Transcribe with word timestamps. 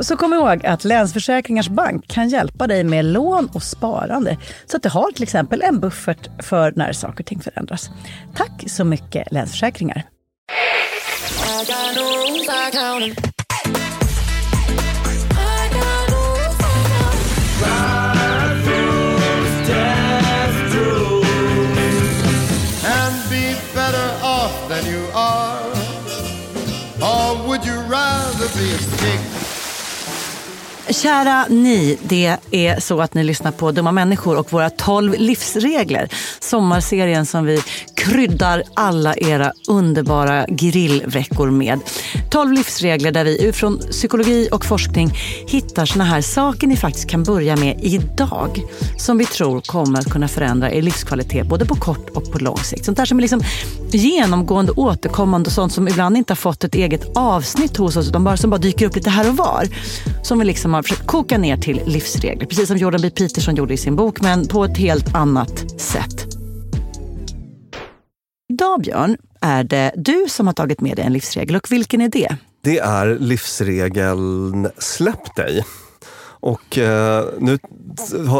Så 0.00 0.16
kom 0.16 0.32
ihåg 0.32 0.66
att 0.66 0.84
Länsförsäkringars 0.84 1.68
Bank 1.68 2.08
kan 2.08 2.28
hjälpa 2.28 2.66
dig 2.66 2.84
med 2.84 3.04
lån 3.04 3.48
och 3.54 3.62
sparande. 3.62 4.36
Så 4.66 4.76
att 4.76 4.82
du 4.82 4.88
har 4.88 5.12
till 5.12 5.22
exempel 5.22 5.62
en 5.62 5.80
buffert 5.80 6.28
för 6.42 6.72
när 6.76 6.92
saker 6.92 7.22
och 7.22 7.26
ting 7.26 7.40
förändras. 7.40 7.90
Tack 8.34 8.64
så 8.66 8.84
mycket 8.84 9.32
Länsförsäkringar. 9.32 10.02
Or 27.04 27.34
would 27.48 27.66
you 27.66 27.74
rather 27.74 28.48
be 28.54 28.74
a 28.74 28.78
stick? 28.78 29.41
Kära 30.92 31.46
ni, 31.48 31.98
det 32.02 32.36
är 32.50 32.80
så 32.80 33.00
att 33.00 33.14
ni 33.14 33.24
lyssnar 33.24 33.50
på 33.50 33.72
Dumma 33.72 33.92
människor 33.92 34.38
och 34.38 34.52
våra 34.52 34.70
12 34.70 35.14
livsregler. 35.18 36.08
Sommarserien 36.40 37.26
som 37.26 37.44
vi 37.44 37.62
kryddar 37.96 38.62
alla 38.74 39.14
era 39.16 39.52
underbara 39.68 40.46
grillveckor 40.48 41.50
med. 41.50 41.80
12 42.30 42.52
livsregler 42.52 43.12
där 43.12 43.24
vi 43.24 43.42
utifrån 43.44 43.78
psykologi 43.78 44.48
och 44.52 44.64
forskning 44.64 45.10
hittar 45.46 45.86
såna 45.86 46.04
här 46.04 46.20
saker 46.20 46.66
ni 46.66 46.76
faktiskt 46.76 47.10
kan 47.10 47.22
börja 47.22 47.56
med 47.56 47.80
idag. 47.82 48.62
Som 48.98 49.18
vi 49.18 49.26
tror 49.26 49.60
kommer 49.60 49.98
att 49.98 50.10
kunna 50.10 50.28
förändra 50.28 50.72
er 50.72 50.82
livskvalitet 50.82 51.46
både 51.46 51.66
på 51.66 51.74
kort 51.74 52.10
och 52.10 52.32
på 52.32 52.38
lång 52.38 52.58
sikt. 52.58 52.84
Sånt 52.84 52.96
där 52.96 53.04
som 53.04 53.18
är 53.18 53.22
liksom 53.22 53.42
genomgående, 53.90 54.72
återkommande 54.72 55.46
och 55.46 55.52
sånt 55.52 55.72
som 55.72 55.88
ibland 55.88 56.16
inte 56.16 56.30
har 56.30 56.36
fått 56.36 56.64
ett 56.64 56.74
eget 56.74 57.16
avsnitt 57.16 57.76
hos 57.76 57.96
oss 57.96 58.08
utan 58.08 58.24
bara, 58.24 58.36
som 58.36 58.50
bara 58.50 58.58
dyker 58.58 58.86
upp 58.86 58.96
lite 58.96 59.10
här 59.10 59.28
och 59.28 59.36
var. 59.36 59.68
Som 60.22 60.38
vi 60.38 60.44
liksom 60.44 60.74
har 60.74 60.81
försökt 60.82 61.06
koka 61.06 61.38
ner 61.38 61.56
till 61.56 61.80
livsregler. 61.86 62.46
Precis 62.46 62.68
som 62.68 62.76
Jordan 62.76 63.00
B. 63.02 63.10
Peterson 63.10 63.54
gjorde 63.54 63.74
i 63.74 63.76
sin 63.76 63.96
bok 63.96 64.20
men 64.20 64.48
på 64.48 64.64
ett 64.64 64.78
helt 64.78 65.14
annat 65.14 65.80
sätt. 65.80 66.26
Idag 68.52 68.80
Björn 68.80 69.16
är 69.40 69.64
det 69.64 69.92
du 69.96 70.26
som 70.28 70.46
har 70.46 70.54
tagit 70.54 70.80
med 70.80 70.96
dig 70.96 71.04
en 71.04 71.12
livsregel 71.12 71.56
och 71.56 71.72
vilken 71.72 72.00
är 72.00 72.08
det? 72.08 72.36
Det 72.64 72.78
är 72.78 73.18
livsregeln 73.18 74.68
Släpp 74.78 75.36
dig. 75.36 75.64
Och 76.42 76.78
eh, 76.78 77.24
nu, 77.38 77.58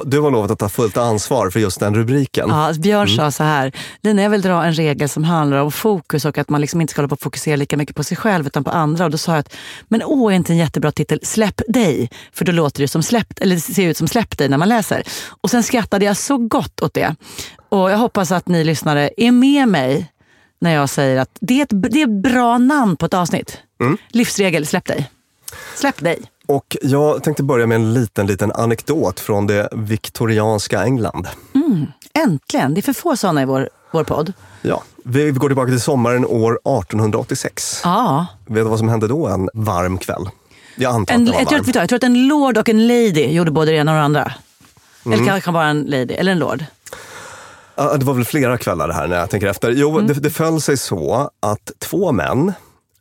du 0.04 0.20
har 0.20 0.30
lovat 0.30 0.50
att 0.50 0.58
ta 0.58 0.68
fullt 0.68 0.96
ansvar 0.96 1.50
för 1.50 1.60
just 1.60 1.80
den 1.80 1.94
rubriken. 1.94 2.48
Ja, 2.48 2.72
Björn 2.78 3.08
sa 3.08 3.30
så 3.30 3.42
här, 3.42 3.72
Lina 4.02 4.22
jag 4.22 4.30
vill 4.30 4.42
dra 4.42 4.64
en 4.64 4.72
regel 4.72 5.08
som 5.08 5.24
handlar 5.24 5.58
om 5.58 5.72
fokus 5.72 6.24
och 6.24 6.38
att 6.38 6.48
man 6.48 6.60
liksom 6.60 6.80
inte 6.80 6.90
ska 6.90 7.02
hålla 7.02 7.08
på 7.08 7.16
fokusera 7.16 7.56
lika 7.56 7.76
mycket 7.76 7.96
på 7.96 8.04
sig 8.04 8.16
själv 8.16 8.46
utan 8.46 8.64
på 8.64 8.70
andra. 8.70 9.04
Och 9.04 9.10
då 9.10 9.18
sa 9.18 9.32
jag 9.32 9.38
att, 9.38 9.54
men 9.88 10.02
åh, 10.02 10.32
är 10.32 10.36
inte 10.36 10.52
en 10.52 10.56
jättebra 10.56 10.92
titel 10.92 11.20
Släpp 11.22 11.60
dig? 11.68 12.10
För 12.32 12.44
då 12.44 12.52
låter 12.52 12.82
det 12.82 12.88
som 12.88 13.02
släpp, 13.02 13.40
eller 13.40 13.54
det 13.54 13.60
ser 13.60 13.88
ut 13.88 13.96
som 13.96 14.08
Släpp 14.08 14.38
dig 14.38 14.48
när 14.48 14.58
man 14.58 14.68
läser. 14.68 15.02
Och 15.42 15.50
sen 15.50 15.62
skrattade 15.62 16.04
jag 16.04 16.16
så 16.16 16.38
gott 16.38 16.80
åt 16.80 16.94
det. 16.94 17.14
Och 17.68 17.90
jag 17.90 17.98
hoppas 17.98 18.32
att 18.32 18.48
ni 18.48 18.64
lyssnare 18.64 19.10
är 19.16 19.32
med 19.32 19.68
mig 19.68 20.12
när 20.60 20.74
jag 20.74 20.88
säger 20.88 21.20
att 21.20 21.30
det 21.40 21.60
är 21.60 21.62
ett, 21.62 21.92
det 21.92 22.02
är 22.02 22.06
ett 22.06 22.22
bra 22.22 22.58
namn 22.58 22.96
på 22.96 23.06
ett 23.06 23.14
avsnitt. 23.14 23.58
Livsregel, 24.08 24.66
släpp 24.66 24.86
dig. 24.86 25.10
Släpp 25.74 26.00
dig. 26.00 26.31
Och 26.46 26.76
jag 26.82 27.22
tänkte 27.22 27.42
börja 27.42 27.66
med 27.66 27.74
en 27.74 27.94
liten, 27.94 28.26
liten 28.26 28.52
anekdot 28.52 29.20
från 29.20 29.46
det 29.46 29.68
viktorianska 29.72 30.82
England. 30.84 31.28
Äntligen! 32.14 32.74
Det 32.74 32.80
är 32.80 32.82
för 32.82 32.92
få 32.92 33.16
sådana 33.16 33.42
i 33.42 33.44
vår, 33.44 33.68
vår 33.92 34.04
podd. 34.04 34.32
Ja, 34.62 34.82
vi 35.04 35.30
går 35.30 35.48
tillbaka 35.48 35.70
till 35.70 35.80
sommaren 35.80 36.26
år 36.26 36.52
1886. 36.52 37.80
Ja. 37.84 38.26
Vet 38.46 38.64
du 38.64 38.68
vad 38.70 38.78
som 38.78 38.88
hände 38.88 39.08
då 39.08 39.26
en 39.26 39.48
varm 39.54 39.98
kväll? 39.98 40.28
Jag 40.76 40.94
antar 40.94 41.14
En, 41.14 41.20
att 41.20 41.26
det 41.26 41.32
var 41.32 41.40
jag, 41.40 41.48
tror, 41.64 41.76
jag 41.76 41.88
tror 41.88 41.96
att 41.96 42.02
en 42.04 42.28
lord 42.28 42.58
och 42.58 42.68
en 42.68 42.86
lady 42.86 43.26
gjorde 43.26 43.50
både 43.50 43.70
det 43.70 43.76
ena 43.76 43.92
och 43.92 43.96
det 43.98 44.02
andra. 44.04 44.32
Mm. 45.06 45.18
Eller 45.18 45.26
kanske 45.26 45.44
kan 45.44 45.54
vara 45.54 45.66
en 45.66 45.82
lady, 45.82 46.14
eller 46.14 46.32
en 46.32 46.38
lord. 46.38 46.64
Det 47.74 48.04
var 48.04 48.14
väl 48.14 48.24
flera 48.24 48.58
kvällar 48.58 48.88
det 48.88 48.94
här 48.94 49.06
när 49.06 49.16
jag 49.16 49.30
tänker 49.30 49.46
efter. 49.46 49.70
Jo, 49.70 49.90
Mm. 49.90 50.06
det, 50.06 50.14
det 50.14 50.30
föll 50.30 50.60
sig 50.60 50.76
så 50.76 51.30
att 51.40 51.72
två 51.78 52.12
män, 52.12 52.52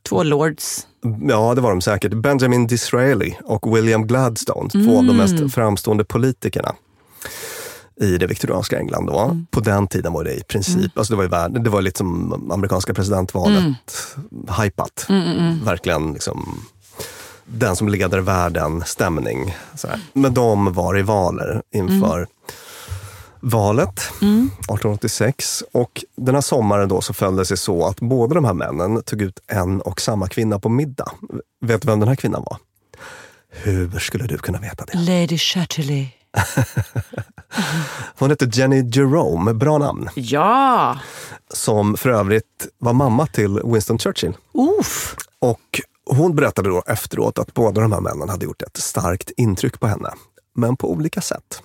Två 0.08 0.22
lords. 0.22 0.86
Ja 1.28 1.54
det 1.54 1.60
var 1.60 1.70
de 1.70 1.80
säkert, 1.80 2.12
Benjamin 2.14 2.66
Disraeli 2.66 3.38
och 3.44 3.76
William 3.76 4.06
Gladstone, 4.06 4.70
två 4.70 4.98
av 4.98 5.04
de 5.04 5.10
Mm. 5.10 5.16
mest 5.16 5.54
framstående 5.54 6.04
politikerna 6.04 6.74
i 8.00 8.18
det 8.18 8.26
viktorianska 8.26 8.78
England. 8.78 9.06
Då. 9.06 9.18
Mm. 9.18 9.46
På 9.50 9.60
den 9.60 9.86
tiden 9.88 10.12
var 10.12 10.24
det 10.24 10.34
i 10.34 10.42
princip, 10.42 10.98
alltså 10.98 11.12
det 11.12 11.16
var, 11.16 11.24
ju 11.24 11.30
värld, 11.30 11.60
det 11.64 11.70
var 11.70 11.82
lite 11.82 11.98
som 11.98 12.50
amerikanska 12.52 12.94
presidentvalet, 12.94 13.58
Mm. 13.58 13.74
hypat. 14.62 15.06
Verkligen 15.64 16.12
liksom 16.12 16.60
den 17.46 17.76
som 17.76 17.88
leder 17.88 18.18
världen 18.20 18.82
stämning. 18.86 19.54
Men 20.12 20.34
de 20.34 20.72
var 20.72 20.94
rivaler 20.94 21.62
inför 21.74 22.26
Mm. 23.42 23.50
valet 23.50 23.98
1886. 23.98 25.64
Och 25.72 26.04
den 26.16 26.34
här 26.34 26.42
sommaren 26.42 26.88
då 26.88 27.00
så 27.00 27.14
föll 27.14 27.36
det 27.36 27.44
sig 27.44 27.56
så 27.56 27.86
att 27.86 28.00
båda 28.00 28.34
de 28.34 28.44
här 28.44 28.54
männen 28.54 29.02
tog 29.02 29.22
ut 29.22 29.38
en 29.46 29.80
och 29.80 30.00
samma 30.00 30.28
kvinna 30.28 30.58
på 30.58 30.68
middag. 30.68 31.12
Vet 31.60 31.82
du 31.82 31.86
vem 31.86 32.00
den 32.00 32.08
här 32.08 32.16
kvinnan 32.16 32.42
var? 32.46 32.56
Hur 33.50 33.98
skulle 33.98 34.26
du 34.26 34.38
kunna 34.38 34.58
veta 34.58 34.84
det? 34.84 34.98
Lady 34.98 35.38
Chatterley. 35.38 36.06
Hon 38.18 38.30
hette 38.30 38.50
Jenny 38.52 38.90
Jerome, 38.92 39.54
bra 39.54 39.78
namn. 39.78 40.08
Ja! 40.14 40.98
Som 41.54 41.96
för 41.96 42.10
övrigt 42.10 42.66
var 42.78 42.92
mamma 42.92 43.26
till 43.26 43.60
Winston 43.64 43.98
Churchill. 43.98 44.32
Uff. 44.80 45.16
Och 45.38 45.80
hon 46.10 46.36
berättade 46.36 46.68
då 46.68 46.82
efteråt 46.86 47.38
att 47.38 47.54
båda 47.54 47.80
de 47.80 47.92
här 47.92 48.00
männen 48.00 48.28
hade 48.28 48.44
gjort 48.44 48.62
ett 48.62 48.76
starkt 48.76 49.30
intryck 49.36 49.80
på 49.80 49.86
henne. 49.86 50.10
Men 50.54 50.76
på 50.76 50.90
olika 50.90 51.20
sätt. 51.20 51.62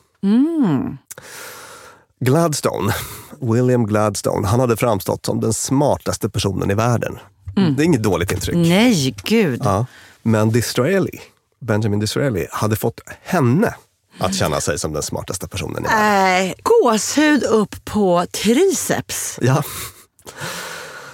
Gladstone, 2.20 2.94
William 3.42 3.88
Gladstone, 3.88 4.48
han 4.48 4.60
hade 4.60 4.78
framstått 4.78 5.26
som 5.26 5.42
den 5.42 5.54
smartaste 5.54 6.30
personen 6.30 6.72
i 6.72 6.74
världen. 6.74 7.18
Det 7.56 7.84
är 7.84 7.86
inget 7.86 8.04
dåligt 8.04 8.32
intryck. 8.32 8.56
Nej, 8.56 9.16
gud. 9.24 9.62
Ja. 9.64 9.86
Men 10.22 10.50
Disraeli, 10.52 11.22
Benjamin 11.60 12.00
Disraeli, 12.00 12.48
hade 12.52 12.76
fått 12.76 13.00
henne 13.22 13.76
att 14.20 14.36
känna 14.36 14.62
sig 14.62 14.80
som 14.80 14.94
den 14.94 15.04
smartaste 15.04 15.48
personen 15.48 15.86
i 15.86 15.88
världen. 15.88 16.50
Äh, 16.50 16.54
gåshud 16.64 17.44
upp 17.44 17.86
på 17.86 18.26
triceps. 18.32 19.40
Ja. 19.42 19.64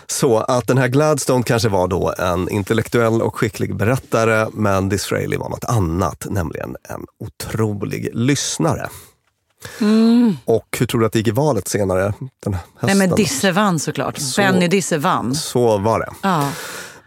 Så 0.08 0.38
att 0.40 0.68
den 0.68 0.78
här 0.78 0.88
Gladstone 0.88 1.44
kanske 1.44 1.70
var 1.70 1.88
då 1.88 2.14
en 2.18 2.50
intellektuell 2.50 3.22
och 3.22 3.36
skicklig 3.36 3.76
berättare, 3.76 4.48
men 4.54 4.90
Disraeli 4.90 5.38
var 5.38 5.50
något 5.50 5.64
annat, 5.64 6.26
nämligen 6.30 6.76
en 6.90 7.06
otrolig 7.20 8.10
lyssnare. 8.14 8.90
Och 10.46 10.78
hur 10.80 10.86
tror 10.86 11.00
du 11.00 11.06
att 11.06 11.14
det 11.14 11.20
gick 11.20 11.28
i 11.28 11.32
valet 11.32 11.68
senare 11.68 12.14
den 12.44 12.54
hösten? 12.54 12.60
Nej 12.82 12.96
men 12.96 13.10
Disse 13.16 13.52
vann 13.52 13.80
såklart. 13.80 14.20
Benny 14.38 14.68
Disse 14.68 14.98
vann. 14.98 15.36
Så 15.36 15.78
var 15.78 16.00
det. 16.00 16.10
Ja. 16.22 16.50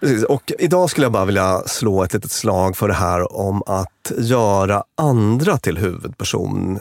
Precis. 0.01 0.25
Och 0.25 0.53
idag 0.59 0.91
skulle 0.91 1.05
jag 1.05 1.13
bara 1.13 1.25
vilja 1.25 1.63
slå 1.67 2.05
ett 2.05 2.13
litet 2.15 2.33
slag 2.33 2.77
för 2.77 2.89
det 2.89 2.95
här 2.95 3.37
om 3.37 3.63
att 3.67 4.13
göra 4.19 4.85
andra 4.97 5.59
till 5.59 5.79
huvudperson 5.79 6.79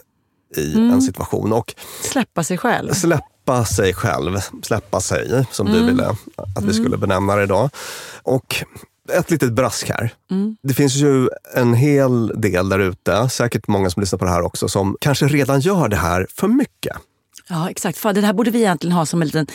i 0.58 0.74
en 0.74 1.02
situation. 1.02 1.54
Och 1.54 1.74
Släppa 2.02 2.44
sig 2.44 2.58
själv. 2.58 2.94
släppa 2.94 3.66
sig 3.66 3.94
själv, 3.94 4.40
släppa 4.64 5.02
sig, 5.02 5.46
som 5.52 5.68
du 5.68 5.86
ville 5.86 6.08
att 6.56 6.64
vi 6.64 6.74
skulle 6.74 6.98
benämna 6.98 7.36
det 7.36 7.44
idag. 7.44 7.70
Och 8.24 8.56
ett 9.14 9.32
litet 9.32 9.54
brask 9.54 9.90
här. 9.90 10.14
Det 10.64 10.74
finns 10.74 10.96
ju 10.96 11.30
en 11.56 11.74
hel 11.74 12.42
del 12.42 12.70
där 12.70 12.80
ute, 12.80 13.30
säkert 13.30 13.68
många 13.68 13.90
som 13.90 14.00
lyssnar 14.02 14.20
på 14.20 14.26
det 14.26 14.32
här 14.32 14.42
också, 14.42 14.68
som 14.68 14.98
kanske 15.02 15.28
redan 15.28 15.60
gör 15.60 15.88
det 15.88 15.96
här 15.96 16.28
för 16.36 16.48
mycket. 16.48 16.98
Ja, 17.50 17.70
exakt. 17.70 17.98
Fan, 17.98 18.16
det 18.16 18.22
här 18.22 18.34
borde 18.34 18.52
vi 18.52 18.60
egentligen 18.60 18.96
ha 18.96 19.06
som 19.06 19.22
en 19.22 19.28
liten 19.28 19.48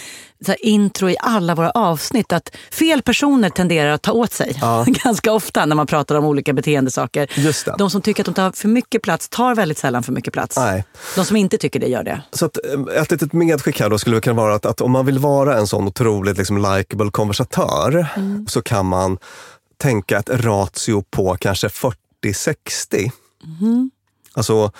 intro 0.58 1.10
i 1.10 1.16
alla 1.20 1.54
våra 1.54 1.70
avsnitt. 1.70 2.32
Att 2.32 2.56
fel 2.70 3.02
personer 3.02 3.50
tenderar 3.50 3.90
att 3.90 4.02
ta 4.02 4.12
åt 4.12 4.32
sig 4.32 4.60
ganska 4.86 5.32
ofta 5.32 5.66
när 5.66 5.76
man 5.76 5.86
pratar 5.86 6.14
om 6.14 6.24
olika 6.24 6.52
beteendesaker. 6.52 7.30
Just 7.34 7.64
det. 7.64 7.74
De 7.78 7.90
som 7.90 8.02
tycker 8.02 8.22
att 8.22 8.26
de 8.26 8.34
tar 8.34 8.52
för 8.52 8.68
mycket 8.68 9.02
plats 9.02 9.28
tar 9.28 9.54
väldigt 9.54 9.78
sällan 9.78 10.02
för 10.02 10.12
mycket 10.12 10.32
plats. 10.32 10.56
Nej. 10.56 10.84
De 11.16 11.24
som 11.24 11.36
inte 11.36 11.58
tycker 11.58 11.80
det 11.80 11.86
gör 11.86 12.02
det. 12.02 12.22
Så 12.32 12.46
att, 12.46 12.58
eh, 12.64 13.02
ett 13.02 13.10
litet 13.10 13.32
medskick 13.32 13.80
här 13.80 13.90
då 13.90 13.98
skulle 13.98 14.20
kunna 14.20 14.36
vara 14.36 14.54
att, 14.54 14.66
att 14.66 14.80
om 14.80 14.90
man 14.90 15.06
vill 15.06 15.18
vara 15.18 15.58
en 15.58 15.66
sån 15.66 15.86
otroligt 15.86 16.38
liksom, 16.38 16.58
likable 16.58 17.10
konversatör 17.10 18.06
så 18.48 18.62
kan 18.62 18.86
man 18.86 19.18
tänka 19.78 20.18
ett 20.18 20.30
ratio 20.30 21.04
på 21.10 21.36
kanske 21.40 21.68
40-60. 21.68 23.10
Alltså 24.34 24.72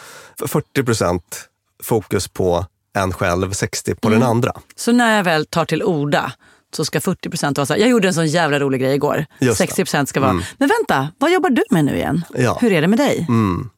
40 0.47 0.83
procent 0.83 1.49
fokus 1.83 2.29
på 2.29 2.67
en 2.99 3.13
själv, 3.13 3.53
60 3.53 3.95
på 3.95 4.09
den 4.09 4.23
andra. 4.23 4.53
Så 4.77 4.93
när 4.93 5.17
jag 5.17 5.25
väl 5.25 5.47
tar 5.47 5.65
till 5.65 5.83
orda 5.83 6.33
så 6.77 6.85
ska 6.85 7.01
40 7.01 7.31
procent 7.31 7.59
vara 7.59 7.67
så 7.67 7.73
här, 7.73 7.81
jag 7.81 7.91
gjorde 7.91 8.09
en 8.09 8.15
sån 8.15 8.27
jävla 8.27 8.61
rolig 8.61 8.81
grej 8.81 8.95
igår. 8.95 9.27
Just 9.39 9.59
det. 9.59 9.67
60 9.67 9.85
procent 9.85 10.09
ska 10.09 10.21
vara, 10.21 10.33
men 10.33 10.69
vänta, 10.69 11.09
vad 11.19 11.33
jobbar 11.33 11.51
du 11.51 11.63
med 11.71 11.85
nu 11.85 11.97
igen? 11.97 12.25
Ja. 12.35 12.59
Hur 12.61 12.73
är 12.73 12.81
det 12.81 12.89
med 12.89 12.99
dig? 12.99 13.27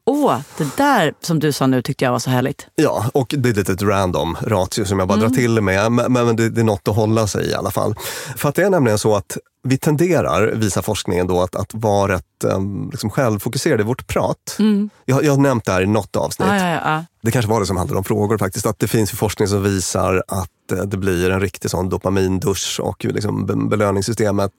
Åh, 0.05 0.37
det 0.57 0.77
där 0.77 1.13
som 1.21 1.39
du 1.39 1.51
sa 1.51 1.67
nu 1.67 1.81
tyckte 1.81 2.05
jag 2.05 2.11
var 2.11 2.19
så 2.19 2.29
härligt. 2.29 2.67
Ja, 2.75 3.09
och 3.13 3.35
det 3.37 3.49
är 3.49 3.51
ett 3.51 3.57
litet 3.57 3.81
random 3.81 4.37
ratio 4.41 4.85
som 4.85 4.99
jag 4.99 5.07
bara 5.07 5.17
drar 5.17 5.29
till 5.29 5.61
med, 5.61 5.91
men, 5.91 6.13
men 6.13 6.35
det, 6.35 6.49
det 6.49 6.61
är 6.61 6.65
något 6.65 6.87
att 6.87 6.95
hålla 6.95 7.27
sig 7.27 7.45
i 7.45 7.49
i 7.49 7.55
alla 7.55 7.71
fall. 7.71 7.95
För 8.37 8.49
att 8.49 8.55
det 8.55 8.63
är 8.63 8.69
nämligen 8.69 8.97
så 8.97 9.15
att 9.15 9.37
vi 9.63 9.77
tenderar, 9.77 10.47
visar 10.47 10.81
forskningen 10.81 11.27
då, 11.27 11.41
att, 11.41 11.55
att 11.55 11.73
vara 11.73 12.13
rätt 12.13 12.23
um, 12.43 12.89
liksom 12.91 13.09
självfokuserade 13.09 13.83
i 13.83 13.85
vårt 13.85 14.07
prat. 14.07 14.57
Jag, 15.05 15.23
jag 15.23 15.31
har 15.31 15.37
nämnt 15.37 15.65
det 15.65 15.71
här 15.71 15.81
i 15.81 15.85
något 15.85 16.15
avsnitt. 16.15 16.49
Ja, 16.49 16.55
ja, 16.55 16.81
ja. 16.85 17.05
Det 17.21 17.31
kanske 17.31 17.51
var 17.51 17.59
det 17.59 17.65
som 17.65 17.77
handlade 17.77 17.97
om 17.97 18.03
frågor 18.03 18.37
faktiskt. 18.37 18.65
Att 18.65 18.79
det 18.79 18.87
finns 18.87 19.11
forskning 19.11 19.47
som 19.47 19.63
visar 19.63 20.23
att 20.27 20.71
eh, 20.71 20.77
det 20.77 20.97
blir 20.97 21.29
en 21.29 21.39
riktig 21.39 21.71
sån 21.71 21.89
dopamindusch 21.89 22.79
och 22.83 23.05
liksom 23.05 23.45
be- 23.45 23.69
belöningssystemet 23.69 24.51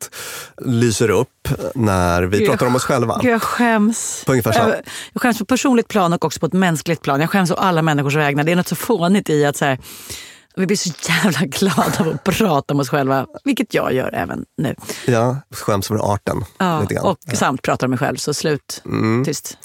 lyser 0.64 1.10
upp 1.10 1.48
när 1.74 2.22
vi 2.22 2.38
Gud, 2.38 2.48
pratar 2.48 2.66
om 2.66 2.76
oss 2.76 2.84
själva. 2.84 3.18
Gud, 3.22 3.32
jag 3.32 3.42
skäms. 3.42 4.22
På 4.26 4.32
ungefär 4.32 4.52
så. 4.52 4.58
Jag, 4.58 4.74
jag 5.12 5.22
skäms 5.22 5.38
på 5.38 5.44
personligt 5.44 5.88
plan 5.88 6.12
och 6.12 6.24
också 6.24 6.40
på 6.40 6.46
ett 6.46 6.52
mänskligt 6.52 7.02
plan. 7.02 7.20
Jag 7.20 7.30
skäms 7.30 7.50
å 7.50 7.54
alla 7.54 7.82
människors 7.82 8.14
vägnar. 8.16 8.44
Det 8.44 8.52
är 8.52 8.56
något 8.56 8.68
så 8.68 8.76
fånigt 8.76 9.30
i 9.30 9.44
att 9.44 9.56
så 9.56 9.64
här, 9.64 9.78
Vi 10.56 10.66
blir 10.66 10.76
så 10.76 10.90
jävla 11.08 11.40
glada 11.46 11.92
av 12.00 12.08
att 12.08 12.24
prata 12.24 12.74
om 12.74 12.80
oss 12.80 12.88
själva, 12.88 13.26
vilket 13.44 13.74
jag 13.74 13.92
gör 13.92 14.14
även 14.14 14.44
nu. 14.56 14.74
Ja, 15.06 15.36
skäms 15.50 15.88
för 15.88 16.14
arten. 16.14 16.44
Ja, 16.58 16.80
lite 16.80 16.94
grann. 16.94 17.04
och 17.04 17.16
samt 17.36 17.62
pratar 17.62 17.86
om 17.86 17.90
mig 17.90 17.98
själv, 17.98 18.16
så 18.16 18.34
slut. 18.34 18.82
Tyst. 19.24 19.58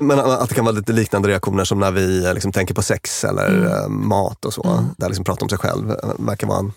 Men 0.00 0.18
att 0.20 0.48
det 0.48 0.54
kan 0.54 0.64
vara 0.64 0.74
lite 0.74 0.92
liknande 0.92 1.28
reaktioner 1.28 1.64
som 1.64 1.80
när 1.80 1.90
vi 1.90 2.24
eh, 2.26 2.34
liksom 2.34 2.52
tänker 2.52 2.74
på 2.74 2.82
sex 2.82 3.24
eller 3.24 3.48
Mm. 3.48 3.66
eh, 3.72 3.88
mat 3.88 4.44
och 4.44 4.54
så. 4.54 4.84
Där 4.98 5.08
liksom 5.08 5.24
prata 5.24 5.44
om 5.44 5.48
sig 5.48 5.58
själv 5.58 5.94
verkar 6.18 6.46
vara 6.46 6.58
en 6.58 6.72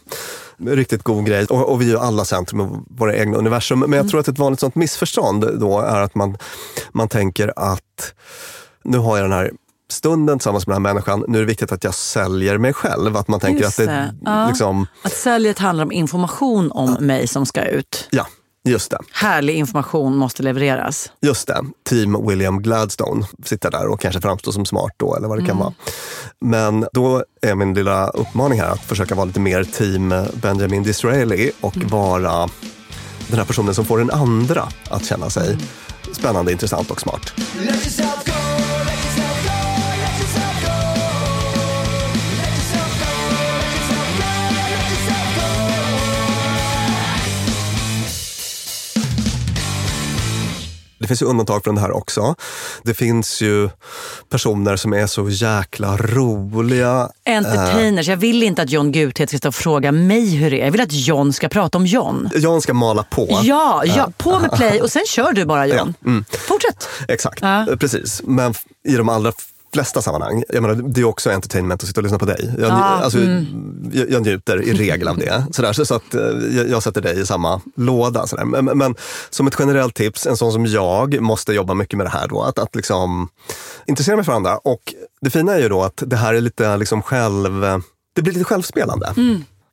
riktigt 0.68 1.04
god 1.04 1.26
grej. 1.26 1.46
Och, 1.46 1.70
och 1.72 1.82
vi 1.82 1.92
är 1.92 1.98
alla 1.98 2.26
centrum 2.26 2.62
i 2.62 2.68
våra 2.98 3.16
egna 3.16 3.38
universum. 3.38 3.80
Men 3.80 3.88
Mm. 3.90 3.98
jag 3.98 4.10
tror 4.10 4.20
att 4.20 4.28
ett 4.28 4.40
vanligt 4.40 4.60
sånt 4.60 4.76
missförstånd 4.76 5.60
då 5.60 5.80
är 5.80 6.02
att 6.02 6.16
man, 6.16 6.38
man 6.92 7.10
tänker 7.10 7.54
att 7.56 8.14
nu 8.84 8.98
har 8.98 9.18
jag 9.18 9.24
den 9.24 9.32
här 9.32 9.52
stunden 9.92 10.40
tillsammans 10.40 10.68
med 10.68 10.76
den 10.76 10.86
här 10.86 10.94
människan. 10.94 11.26
Nu 11.28 11.38
är 11.38 11.42
det 11.42 11.48
viktigt 11.48 11.72
att 11.72 11.84
jag 11.84 11.94
säljer 11.96 12.58
mig 12.58 12.74
själv. 12.74 13.18
Att 13.18 13.28
man 13.28 13.40
tänker 13.40 13.64
Just 13.64 13.80
att 13.80 13.86
det. 13.86 14.14
Ja. 14.26 14.48
liksom, 14.48 14.88
Att 15.02 15.14
säljet 15.14 15.60
handlar 15.60 15.86
om 15.86 15.92
information 15.92 16.72
om 16.72 16.94
mig 17.00 17.28
som 17.28 17.46
ska 17.46 17.66
ut. 17.66 18.08
ja, 18.12 18.28
just 18.64 18.92
det. 18.92 18.98
Härlig 19.14 19.54
information 19.56 20.16
måste 20.18 20.44
levereras. 20.44 21.12
Just 21.22 21.48
det, 21.48 21.62
team 21.90 22.28
William 22.28 22.62
Gladstone 22.62 23.26
sitter 23.44 23.72
där 23.72 23.88
och 23.88 24.00
kanske 24.02 24.22
framstår 24.22 24.52
som 24.52 24.66
smart 24.66 24.92
då 24.98 25.16
eller 25.16 25.28
vad 25.28 25.40
det 25.40 25.46
kan 25.46 25.58
vara. 25.58 25.74
Men 26.42 26.88
då 26.94 27.24
är 27.42 27.56
min 27.56 27.74
lilla 27.74 28.08
uppmaning 28.08 28.60
här 28.60 28.70
att 28.70 28.82
försöka 28.86 29.16
vara 29.16 29.26
lite 29.26 29.40
mer 29.40 29.64
team 29.64 30.14
Benjamin 30.34 30.84
Disraeli 30.84 31.52
och 31.62 31.78
vara 31.78 32.50
den 33.28 33.38
här 33.38 33.46
personen 33.46 33.76
som 33.76 33.86
får 33.86 33.98
den 33.98 34.12
andra 34.12 34.68
att 34.90 35.06
känna 35.06 35.30
sig 35.30 35.58
spännande, 36.12 36.52
intressant 36.52 36.92
och 36.92 37.02
smart. 37.02 37.34
Det 51.06 51.08
finns 51.08 51.22
ju 51.22 51.26
undantag 51.26 51.64
från 51.64 51.76
det 51.76 51.82
här 51.82 51.92
också. 51.92 52.36
Det 52.84 52.94
finns 52.94 53.42
ju 53.42 53.70
personer 54.30 54.76
som 54.76 54.94
är 54.94 55.08
så 55.08 55.30
jäkla 55.30 55.98
roliga. 55.98 57.10
Entertainers. 57.26 58.08
Jag 58.08 58.18
vill 58.18 58.44
inte 58.44 58.62
att 58.62 58.70
John 58.70 58.92
Guthed 58.92 59.30
ska 59.30 59.38
stå 59.38 59.48
och 59.48 59.56
fråga 59.56 59.92
mig 59.92 60.36
hur 60.36 60.52
det 60.52 60.62
är. 60.62 60.66
Jag 60.66 60.72
vill 60.72 60.82
att 60.82 60.94
John 60.94 61.34
ska 61.34 61.50
prata 61.50 61.78
om 61.78 61.86
John. 61.86 62.30
John 62.36 62.62
ska 62.62 62.74
mala 62.74 63.04
på. 63.04 63.40
Ja, 63.44 63.84
ja, 63.86 64.12
på 64.18 64.40
med 64.40 64.52
play 64.52 64.82
och 64.82 64.92
sen 64.92 65.06
kör 65.08 65.32
du 65.32 65.46
bara 65.46 65.68
John. 65.68 65.94
Ja, 66.00 66.10
mm. 66.10 66.26
Fortsätt. 66.48 66.90
Exakt, 67.08 67.40
Ja. 67.42 67.68
Precis. 67.80 68.22
Men 68.24 68.54
i 68.88 68.96
de 68.96 69.10
allra 69.10 69.32
flesta 69.76 70.02
sammanhang, 70.02 70.44
jag 70.50 70.62
menar, 70.62 70.76
det 70.76 71.02
är 71.02 71.06
också 71.06 71.30
entertainment 71.32 71.82
att 71.84 71.88
sitta 71.88 72.00
och 72.00 72.04
lyssna 72.04 72.20
på 72.20 72.26
dig. 72.26 72.56
Jag, 72.60 72.70
Ja, 72.70 72.74
alltså, 72.84 73.20
jag, 73.92 74.10
jag 74.10 74.22
njuter 74.22 74.62
i 74.62 74.74
regel 74.74 75.08
av 75.08 75.18
det. 75.18 75.46
Sådär, 75.52 75.74
så, 75.74 75.86
så 75.86 75.96
att 75.96 76.14
eh, 76.14 76.22
jag, 76.52 76.70
jag 76.70 76.84
sätter 76.84 77.02
dig 77.02 77.20
i 77.20 77.26
samma 77.26 77.62
låda. 77.76 78.28
Sådär. 78.28 78.46
Men, 78.46 78.66
men- 78.78 78.96
som 79.30 79.48
ett 79.48 79.56
generellt 79.60 79.96
tips, 79.96 80.26
en 80.28 80.38
sån 80.38 80.52
som 80.52 80.66
jag 80.66 81.22
måste 81.22 81.54
jobba 81.54 81.74
mycket 81.74 81.98
med 81.98 82.06
det 82.06 82.12
här 82.12 82.28
då, 82.28 82.42
att, 82.42 82.60
att 82.60 82.76
liksom 82.76 83.28
intressera 83.88 84.16
mig 84.16 84.26
för 84.26 84.34
andra. 84.34 84.58
Och 84.58 84.94
det 85.22 85.30
fina 85.30 85.54
är 85.56 85.60
ju 85.60 85.70
då 85.70 85.84
att 85.84 86.04
det 86.06 86.16
här 86.16 86.34
är 86.34 86.42
lite 86.42 86.78
liksom 86.78 87.02
själv... 87.02 87.62
Det 88.16 88.22
blir 88.22 88.34
lite 88.34 88.46
självspelande. 88.46 89.14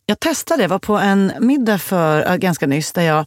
Jag 0.06 0.20
testade, 0.20 0.62
jag 0.62 0.68
var 0.68 0.78
på 0.78 0.96
en 0.96 1.32
middag 1.40 1.78
för 1.78 2.30
äh, 2.30 2.36
ganska 2.36 2.66
nyss 2.66 2.92
där, 2.92 3.02
jag, 3.02 3.26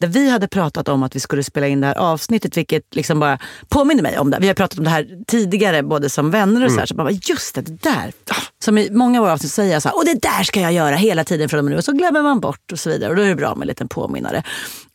där 0.00 0.08
vi 0.08 0.30
hade 0.30 0.48
pratat 0.48 0.88
om 0.88 1.02
att 1.02 1.16
vi 1.16 1.20
skulle 1.20 1.42
spela 1.42 1.66
in 1.68 1.80
det 1.80 1.86
här 1.86 1.98
avsnittet, 1.98 2.56
vilket 2.56 2.94
liksom 2.94 3.20
bara 3.20 3.38
påminner 3.68 4.02
mig 4.02 4.18
om 4.18 4.30
det. 4.30 4.38
Vi 4.40 4.46
har 4.46 4.54
pratat 4.54 4.78
om 4.78 4.84
det 4.84 4.90
här 4.90 5.08
tidigare, 5.26 5.82
både 5.82 6.10
som 6.10 6.30
vänner 6.30 6.64
och 6.64 6.72
så 6.72 6.78
här. 6.78 6.86
Så 6.86 6.94
man 6.94 7.06
bara, 7.06 7.18
just 7.22 7.54
det, 7.54 7.60
det 7.60 7.82
där. 7.82 8.12
Ah, 8.30 8.34
Som 8.64 8.78
i 8.78 8.90
många 8.90 9.18
av 9.18 9.24
våra 9.24 9.32
avsnitt 9.32 9.52
säger 9.52 9.72
jag 9.72 9.82
så 9.82 9.88
här, 9.88 9.96
och 9.96 10.04
det 10.04 10.22
där 10.22 10.42
ska 10.42 10.60
jag 10.60 10.72
göra 10.72 10.96
hela 10.96 11.24
tiden 11.24 11.48
från 11.48 11.58
och 11.58 11.64
med 11.64 11.70
nu. 11.72 11.78
Och 11.78 11.84
så 11.84 11.92
glömmer 11.92 12.22
man 12.22 12.40
bort 12.40 12.72
och 12.72 12.78
så 12.80 12.90
vidare. 12.90 13.10
Och 13.10 13.16
då 13.16 13.22
är 13.22 13.28
det 13.28 13.34
bra 13.34 13.54
med 13.54 13.62
en 13.62 13.68
liten 13.68 13.88
påminnare. 13.88 14.42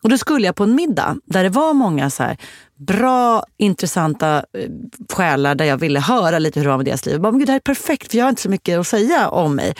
Och 0.03 0.09
då 0.09 0.17
skulle 0.17 0.45
jag 0.45 0.55
på 0.55 0.63
en 0.63 0.75
middag 0.75 1.15
där 1.25 1.43
det 1.43 1.49
var 1.49 1.73
många 1.73 2.09
så 2.09 2.23
här 2.23 2.37
bra, 2.79 3.43
intressanta 3.57 4.35
eh, 4.57 4.69
själar 5.13 5.55
där 5.55 5.65
jag 5.65 5.77
ville 5.77 5.99
höra 5.99 6.39
lite 6.39 6.59
hur 6.59 6.65
det 6.65 6.69
var 6.69 6.77
med 6.77 6.85
deras 6.85 7.05
liv. 7.05 7.13
Jag 7.15 7.21
bara, 7.21 7.31
men 7.31 7.39
gud, 7.39 7.47
det 7.47 7.51
här 7.51 7.59
är 7.59 7.73
perfekt, 7.73 8.11
för 8.11 8.17
jag 8.17 8.25
har 8.25 8.29
inte 8.29 8.41
så 8.41 8.49
mycket 8.49 8.79
att 8.79 8.87
säga 8.87 9.29
om 9.29 9.55
mig. 9.55 9.73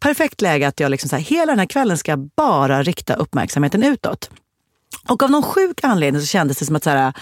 Perfekt 0.00 0.40
läge 0.40 0.68
att 0.68 0.80
jag 0.80 0.90
liksom 0.90 1.08
så 1.08 1.16
här, 1.16 1.22
hela 1.22 1.46
den 1.52 1.58
här 1.58 1.66
kvällen 1.66 1.98
ska 1.98 2.16
bara 2.16 2.82
rikta 2.82 3.14
uppmärksamheten 3.14 3.82
utåt. 3.82 4.30
Och 5.08 5.22
av 5.22 5.30
någon 5.30 5.42
sjuk 5.42 5.84
anledning 5.84 6.20
så 6.22 6.26
kändes 6.26 6.58
det 6.58 6.64
som 6.64 6.76
att 6.76 6.84
så 6.84 6.90
här, 6.90 7.12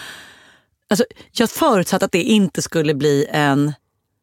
alltså, 0.90 1.04
jag 1.32 1.50
förutsatte 1.50 2.04
att 2.04 2.12
det 2.12 2.22
inte 2.22 2.62
skulle 2.62 2.94
bli 2.94 3.26
en 3.30 3.72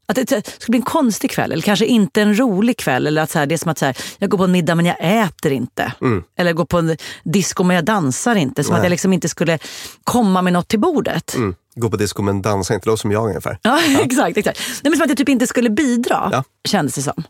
att 0.08 0.16
det 0.16 0.48
skulle 0.48 0.72
bli 0.74 0.78
en 0.80 0.86
konstig 0.86 1.32
kväll, 1.32 1.52
eller 1.52 1.62
kanske 1.64 1.86
inte 1.86 2.22
en 2.22 2.40
rolig 2.40 2.78
kväll. 2.78 3.08
Eller 3.08 3.22
att 3.22 3.32
så 3.32 3.40
här, 3.40 3.46
det 3.46 3.56
är 3.56 3.58
som 3.58 3.72
att 3.72 3.78
så 3.78 3.86
här, 3.86 3.98
jag 4.18 4.30
går 4.30 4.38
på 4.38 4.44
en 4.44 4.52
middag 4.52 4.76
men 4.76 4.86
jag 4.86 4.96
äter 5.00 5.52
inte. 5.52 5.94
Eller 6.38 6.54
går 6.54 6.66
på 6.66 6.78
en 6.78 6.98
disco 7.24 7.64
men 7.64 7.76
jag 7.76 7.86
dansar 7.86 8.36
inte. 8.36 8.64
Som 8.64 8.76
att 8.76 8.84
jag 8.84 8.90
liksom 8.90 9.14
inte 9.14 9.30
skulle 9.30 9.60
komma 10.04 10.42
med 10.42 10.54
något 10.54 10.68
till 10.68 10.80
bordet. 10.80 11.36
Mm. 11.36 11.56
Gå 11.76 11.90
på 11.90 11.98
disco 11.98 12.22
men 12.22 12.42
dansa 12.42 12.74
inte, 12.74 12.90
då 12.90 12.98
som 12.98 13.12
jag 13.12 13.26
ungefär. 13.28 13.60
Ja, 13.62 13.80
exakt. 14.04 14.38
exakt. 14.38 14.60
Nej, 14.84 14.90
men 14.90 14.94
som 14.94 15.04
att 15.04 15.10
jag 15.10 15.18
typ 15.18 15.30
inte 15.30 15.48
skulle 15.48 15.70
bidra, 15.70 16.30
Ja. 16.32 16.44
kändes 16.68 16.96
det 16.96 17.02
som. 17.02 17.24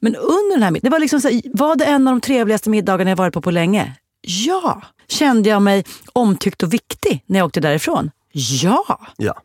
Men 0.00 0.16
under 0.16 0.54
den 0.54 0.62
här 0.62 0.70
middagen, 0.70 0.90
det 0.90 0.94
var 0.94 0.98
liksom 1.00 1.20
så 1.20 1.28
här, 1.28 1.42
var 1.54 1.76
det 1.76 1.84
en 1.84 2.08
av 2.08 2.14
de 2.14 2.20
trevligaste 2.20 2.70
middagarna 2.70 3.10
jag 3.10 3.16
varit 3.16 3.34
på 3.34 3.42
på 3.42 3.50
länge? 3.50 3.92
Ja. 4.22 4.82
Kände 5.08 5.48
jag 5.48 5.62
mig 5.62 5.84
omtyckt 6.12 6.62
och 6.62 6.72
viktig 6.72 7.24
när 7.26 7.38
jag 7.38 7.46
åkte 7.46 7.60
därifrån? 7.60 8.10
Ja. 8.32 9.00
Ja. 9.16 9.42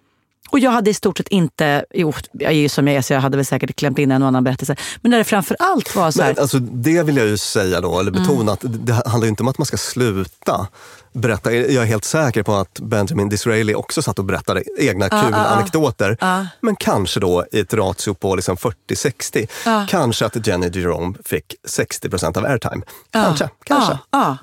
Och 0.47 0.59
jag 0.59 0.71
hade 0.71 0.89
i 0.89 0.93
stort 0.93 1.17
sett 1.17 1.27
inte, 1.27 1.85
jo, 1.93 2.13
jag 2.31 2.51
är 2.51 2.55
ju 2.55 2.69
som 2.69 2.87
jag 2.87 2.95
är 2.95 3.01
så 3.01 3.13
jag 3.13 3.21
hade 3.21 3.37
väl 3.37 3.45
säkert 3.45 3.75
klämt 3.75 3.99
in 3.99 4.11
en 4.11 4.21
och 4.21 4.27
annan 4.27 4.43
berättelse. 4.43 4.75
Men 5.01 5.11
där 5.11 5.17
det 5.17 5.23
framför 5.23 5.57
allt 5.59 5.95
var 5.95 6.11
så 6.11 6.21
här, 6.21 6.33
Men, 6.33 6.41
alltså, 6.41 6.59
det 6.59 7.03
vill 7.03 7.17
jag 7.17 7.27
ju 7.27 7.37
säga 7.37 7.81
då, 7.81 7.99
eller 7.99 8.11
betona 8.11 8.51
att 8.51 8.59
det 8.63 8.93
handlar 8.93 9.27
inte 9.27 9.43
om 9.43 9.49
att 9.49 9.57
man 9.57 9.65
ska 9.65 9.77
sluta 9.77 10.67
berätta. 11.13 11.53
Jag 11.53 11.83
är 11.83 11.87
helt 11.87 12.05
säker 12.05 12.43
på 12.43 12.55
att 12.55 12.79
Benjamin 12.79 13.29
Disraeli 13.29 13.75
också 13.75 14.01
satt 14.01 14.19
och 14.19 14.25
berättade 14.25 14.63
egna 14.77 15.09
kul 15.09 15.33
anekdoter. 15.33 16.17
Men 16.61 16.75
kanske 16.75 17.19
då 17.19 17.45
i 17.51 17.59
ett 17.59 17.73
ratio 17.73 18.13
på 18.13 18.35
liksom 18.35 18.55
40-60. 18.55 19.87
Kanske 19.87 20.25
att 20.25 20.47
Jenny 20.47 20.69
Jerome 20.73 21.15
fick 21.25 21.55
60 21.65 22.09
procent 22.09 22.37
av 22.37 22.45
airtime. 22.45 22.81
Kanske, 23.11 23.49
kanske. 23.63 23.97
Ja. 24.11 24.37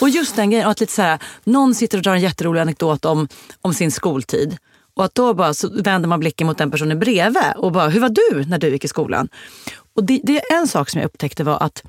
Och 0.00 0.08
just 0.08 0.36
den 0.36 0.50
grejen, 0.50 0.68
att 0.68 0.80
lite 0.80 0.92
så 0.92 1.02
här, 1.02 1.18
någon 1.44 1.74
sitter 1.74 1.98
och 1.98 2.02
drar 2.02 2.14
en 2.14 2.20
jätterolig 2.20 2.60
anekdot 2.60 3.04
om, 3.04 3.28
om 3.62 3.74
sin 3.74 3.92
skoltid. 3.92 4.56
Och 4.98 5.04
att 5.04 5.14
då 5.14 5.34
bara 5.34 5.54
så 5.54 5.68
vänder 5.82 6.08
man 6.08 6.20
blicken 6.20 6.46
mot 6.46 6.58
den 6.58 6.70
personen 6.70 6.98
bredvid 6.98 7.42
och 7.56 7.72
bara, 7.72 7.88
hur 7.88 8.00
var 8.00 8.08
du 8.08 8.44
när 8.44 8.58
du 8.58 8.68
gick 8.68 8.84
i 8.84 8.88
skolan? 8.88 9.28
Och 9.94 10.04
det, 10.04 10.20
det 10.22 10.36
är 10.38 10.56
en 10.58 10.68
sak 10.68 10.90
som 10.90 11.00
jag 11.00 11.06
upptäckte 11.06 11.44
var 11.44 11.62
att 11.62 11.82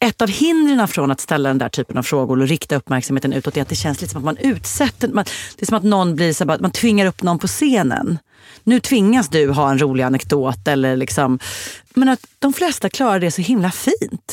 ett 0.00 0.22
av 0.22 0.28
hindren 0.28 0.88
från 0.88 1.10
att 1.10 1.20
ställa 1.20 1.48
den 1.48 1.58
där 1.58 1.68
typen 1.68 1.98
av 1.98 2.02
frågor 2.02 2.40
och 2.40 2.48
rikta 2.48 2.76
uppmärksamheten 2.76 3.32
utåt 3.32 3.56
är 3.56 3.62
att 3.62 3.68
det 3.68 3.74
känns 3.74 4.00
lite 4.00 4.12
som 4.12 4.18
att 4.18 4.24
man 4.24 4.36
utsätter, 4.36 5.08
man, 5.08 5.24
det 5.56 5.64
är 5.64 5.66
som 5.66 5.76
att 5.76 5.82
någon 5.82 6.14
blir 6.16 6.32
så 6.32 6.44
här, 6.44 6.46
bara- 6.46 6.58
man 6.60 6.70
tvingar 6.70 7.06
upp 7.06 7.22
någon 7.22 7.38
på 7.38 7.46
scenen. 7.46 8.18
Nu 8.64 8.80
tvingas 8.80 9.28
du 9.28 9.50
ha 9.50 9.70
en 9.70 9.78
rolig 9.80 10.04
anekdot 10.04 10.68
eller 10.68 10.96
liksom, 10.96 11.38
men 11.94 12.08
att 12.08 12.20
de 12.38 12.52
flesta 12.52 12.88
klarar 12.88 13.20
det 13.20 13.30
så 13.30 13.42
himla 13.42 13.70
fint. 13.70 14.32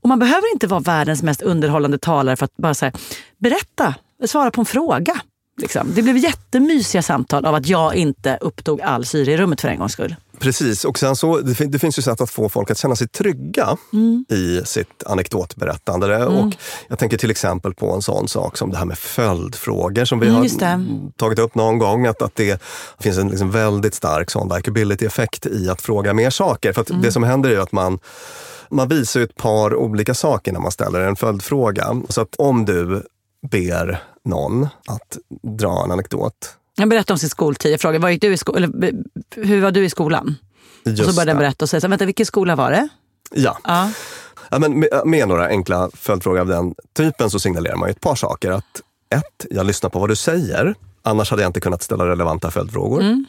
Och 0.00 0.08
man 0.08 0.18
behöver 0.18 0.52
inte 0.52 0.66
vara 0.66 0.80
världens 0.80 1.22
mest 1.22 1.42
underhållande 1.42 1.98
talare 1.98 2.36
för 2.36 2.44
att 2.44 2.56
bara 2.56 2.74
säga 2.74 2.92
berätta, 3.38 3.94
svara 4.26 4.50
på 4.50 4.60
en 4.60 4.66
fråga. 4.66 5.20
Liksom. 5.58 5.92
Det 5.94 6.02
blev 6.02 6.16
jättemysiga 6.16 7.02
samtal 7.02 7.44
av 7.46 7.54
att 7.54 7.66
jag 7.66 7.94
inte 7.94 8.38
upptog 8.40 8.80
all 8.80 9.04
syre 9.04 9.32
i 9.32 9.36
rummet 9.36 9.60
för 9.60 9.68
en 9.68 9.78
gångs 9.78 9.92
skull. 9.92 10.16
Precis, 10.38 10.84
och 10.84 10.98
sen 10.98 11.16
så, 11.16 11.38
det, 11.38 11.54
fin- 11.54 11.70
det 11.70 11.78
finns 11.78 11.98
ju 11.98 12.02
sätt 12.02 12.20
att 12.20 12.30
få 12.30 12.48
folk 12.48 12.70
att 12.70 12.78
känna 12.78 12.96
sig 12.96 13.08
trygga 13.08 13.76
i 14.30 14.60
sitt 14.64 15.02
anekdotberättande. 15.06 16.26
Och 16.26 16.52
jag 16.88 16.98
tänker 16.98 17.18
till 17.18 17.30
exempel 17.30 17.74
på 17.74 17.92
en 17.94 18.02
sån 18.02 18.28
sak 18.28 18.56
som 18.56 18.70
det 18.70 18.76
här 18.76 18.84
med 18.84 18.98
följdfrågor 18.98 20.04
som 20.04 20.20
vi 20.20 20.26
Mm, 20.28 20.36
har 20.40 21.12
tagit 21.16 21.38
upp 21.38 21.54
någon 21.54 21.78
gång. 21.78 22.06
Att, 22.06 22.22
att 22.22 22.36
det 22.36 22.62
finns 23.00 23.18
en 23.18 23.28
liksom 23.28 23.50
väldigt 23.50 23.94
stark 23.94 24.30
sån 24.30 24.48
likability-effekt 24.56 25.46
i 25.46 25.68
att 25.68 25.82
fråga 25.82 26.14
mer 26.14 26.30
saker. 26.30 26.72
För 26.72 26.80
att 26.80 26.90
det 27.02 27.12
som 27.12 27.22
händer 27.22 27.50
är 27.50 27.58
att 27.58 27.72
man 27.72 27.98
man 28.70 28.88
visar 28.88 29.20
ett 29.20 29.36
par 29.36 29.74
olika 29.74 30.14
saker 30.14 30.52
när 30.52 30.60
man 30.60 30.70
ställer 30.72 31.00
en 31.00 31.16
följdfråga. 31.16 31.96
Så 32.08 32.20
att 32.20 32.34
om 32.38 32.64
du 32.64 33.02
ber 33.50 34.02
någon 34.24 34.68
att 34.86 35.18
dra 35.58 35.84
en 35.84 35.90
anekdot. 35.90 36.56
Jag 36.76 36.88
berättade 36.88 37.12
om 37.12 37.18
sin 37.18 37.28
skoltid. 37.28 37.72
Jag 37.72 37.80
frågade, 37.80 38.02
var 38.02 38.10
gick 38.10 38.20
du 38.20 38.32
i 38.32 38.36
sko- 38.36 38.56
eller, 38.56 38.92
hur 39.36 39.62
var 39.62 39.70
du 39.70 39.84
i 39.84 39.90
skolan? 39.90 40.36
Just 40.84 41.00
och 41.00 41.08
så 41.08 41.14
började 41.14 41.30
den 41.30 41.38
berätta 41.38 41.64
och 41.64 41.70
säga, 41.70 41.88
vänta 41.88 42.04
vilken 42.04 42.26
skola 42.26 42.56
var 42.56 42.70
det? 42.70 42.88
Ja. 43.30 43.58
Ja. 43.64 43.90
Ja, 44.50 44.58
men 44.58 44.78
med, 44.78 44.88
med 45.04 45.28
några 45.28 45.46
enkla 45.48 45.90
följdfrågor 45.94 46.40
av 46.40 46.46
den 46.46 46.74
typen 46.96 47.30
så 47.30 47.40
signalerar 47.40 47.76
man 47.76 47.88
ju 47.88 47.90
ett 47.90 48.00
par 48.00 48.14
saker. 48.14 48.50
Att 48.50 48.82
ett, 49.14 49.46
jag 49.50 49.66
lyssnar 49.66 49.90
på 49.90 49.98
vad 49.98 50.08
du 50.08 50.16
säger. 50.16 50.74
Annars 51.02 51.30
hade 51.30 51.42
jag 51.42 51.48
inte 51.48 51.60
kunnat 51.60 51.82
ställa 51.82 52.06
relevanta 52.06 52.50
följdfrågor. 52.50 53.24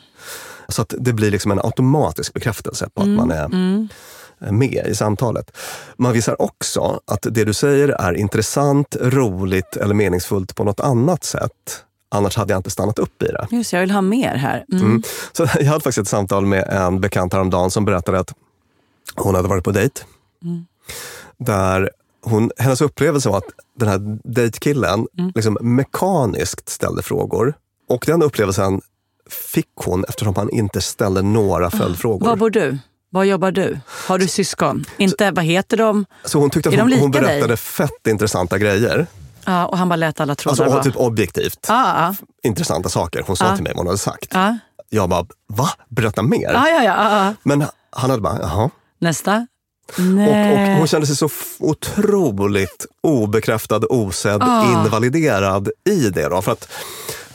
Så 0.67 0.81
att 0.81 0.93
det 0.97 1.13
blir 1.13 1.31
liksom 1.31 1.51
en 1.51 1.59
automatisk 1.59 2.33
bekräftelse 2.33 2.89
på 2.93 3.01
att 3.01 3.07
man 3.07 3.31
är 3.31 3.49
med 4.39 4.87
i 4.87 4.95
samtalet. 4.95 5.57
Man 5.97 6.13
visar 6.13 6.41
också 6.41 6.99
att 7.05 7.27
det 7.29 7.45
du 7.45 7.53
säger 7.53 7.89
är 7.89 8.13
intressant, 8.13 8.95
roligt 9.01 9.75
eller 9.75 9.93
meningsfullt 9.93 10.55
på 10.55 10.63
något 10.63 10.79
annat 10.79 11.23
sätt. 11.23 11.83
Annars 12.11 12.37
hade 12.37 12.53
jag 12.53 12.59
inte 12.59 12.69
stannat 12.69 12.99
upp 12.99 13.23
i 13.23 13.25
det. 13.25 13.47
Just 13.51 13.73
jag 13.73 13.79
vill 13.79 13.91
ha 13.91 14.01
mer 14.01 14.35
här. 14.35 14.65
Mm. 14.71 14.85
Mm. 14.85 15.03
Så 15.31 15.43
jag 15.59 15.65
hade 15.65 15.79
faktiskt 15.79 15.97
ett 15.97 16.07
samtal 16.07 16.45
med 16.45 16.67
en 16.69 17.01
bekant 17.01 17.33
häromdagen 17.33 17.71
som 17.71 17.85
berättade 17.85 18.19
att 18.19 18.33
Hon 19.15 19.35
hade 19.35 19.47
varit 19.47 19.63
på 19.63 19.71
dejt. 19.71 20.01
Där 21.37 21.89
hon, 22.21 22.51
hennes 22.57 22.81
upplevelse 22.81 23.29
var 23.29 23.37
att 23.37 23.49
den 23.79 23.89
här 23.89 24.17
dejtkillen 24.23 25.07
liksom 25.35 25.57
mekaniskt 25.61 26.69
ställde 26.69 27.01
frågor. 27.01 27.53
Och 27.89 28.03
den 28.07 28.23
upplevelsen 28.23 28.81
fick 29.29 29.69
hon 29.75 30.05
eftersom 30.07 30.35
han 30.35 30.49
inte 30.49 30.81
ställde 30.81 31.21
några 31.21 31.69
följdfrågor. 31.69 32.25
Var 32.25 32.35
bor 32.35 32.49
du? 32.49 32.77
Var 33.11 33.23
jobbar 33.23 33.51
du? 33.51 33.79
Har 34.07 34.17
du 34.19 34.27
syskon? 34.27 34.85
Inte 34.97 35.31
vad 35.31 35.45
heter 35.45 35.77
de? 35.77 36.05
Så 36.25 36.39
hon 36.39 36.49
tyckte 36.49 36.69
att 36.69 36.75
hon, 36.75 36.81
hon 36.81 36.89
lika 37.11 37.21
dig? 37.21 37.21
berättade 37.21 37.57
fett 37.57 38.07
intressanta 38.07 38.57
grejer. 38.57 39.07
Ja, 39.45 39.65
och 39.65 39.77
han 39.77 39.89
bara 39.89 39.95
lät 39.95 40.19
alla 40.19 40.35
trådar 40.35 40.65
Alltså 40.65 40.83
typ 40.83 40.95
objektivt 40.99 41.65
Ja, 41.67 42.01
ja. 42.01 42.15
intressanta 42.49 42.89
saker. 42.89 43.23
Hon 43.27 43.37
sa 43.37 43.55
till 43.55 43.63
mig 43.63 43.71
vad 43.73 43.77
hon 43.79 43.87
hade 43.87 43.97
sagt. 43.97 44.27
Ja. 44.31 44.57
Jag 44.89 45.09
bara, 45.09 45.25
va? 45.47 45.69
Berätta 45.89 46.21
mer. 46.21 46.51
Ja, 46.53 46.69
ja, 46.69 46.83
ja, 46.83 46.83
ja, 46.83 47.25
ja. 47.25 47.33
Men 47.43 47.65
han 47.91 48.09
hade 48.09 48.21
bara, 48.21 48.39
jaha. 48.41 48.69
Nästa. 48.99 49.47
Och, 49.97 49.99
Nej. 49.99 50.71
och 50.71 50.77
hon 50.77 50.87
kände 50.87 51.07
sig 51.07 51.15
så 51.15 51.29
otroligt 51.59 52.85
obekräftad, 53.03 53.81
osedd, 53.89 54.43
invaliderad 54.73 55.69
i 55.89 56.09
det. 56.09 56.29
Då. 56.29 56.41
För, 56.41 56.51
att, 56.51 56.67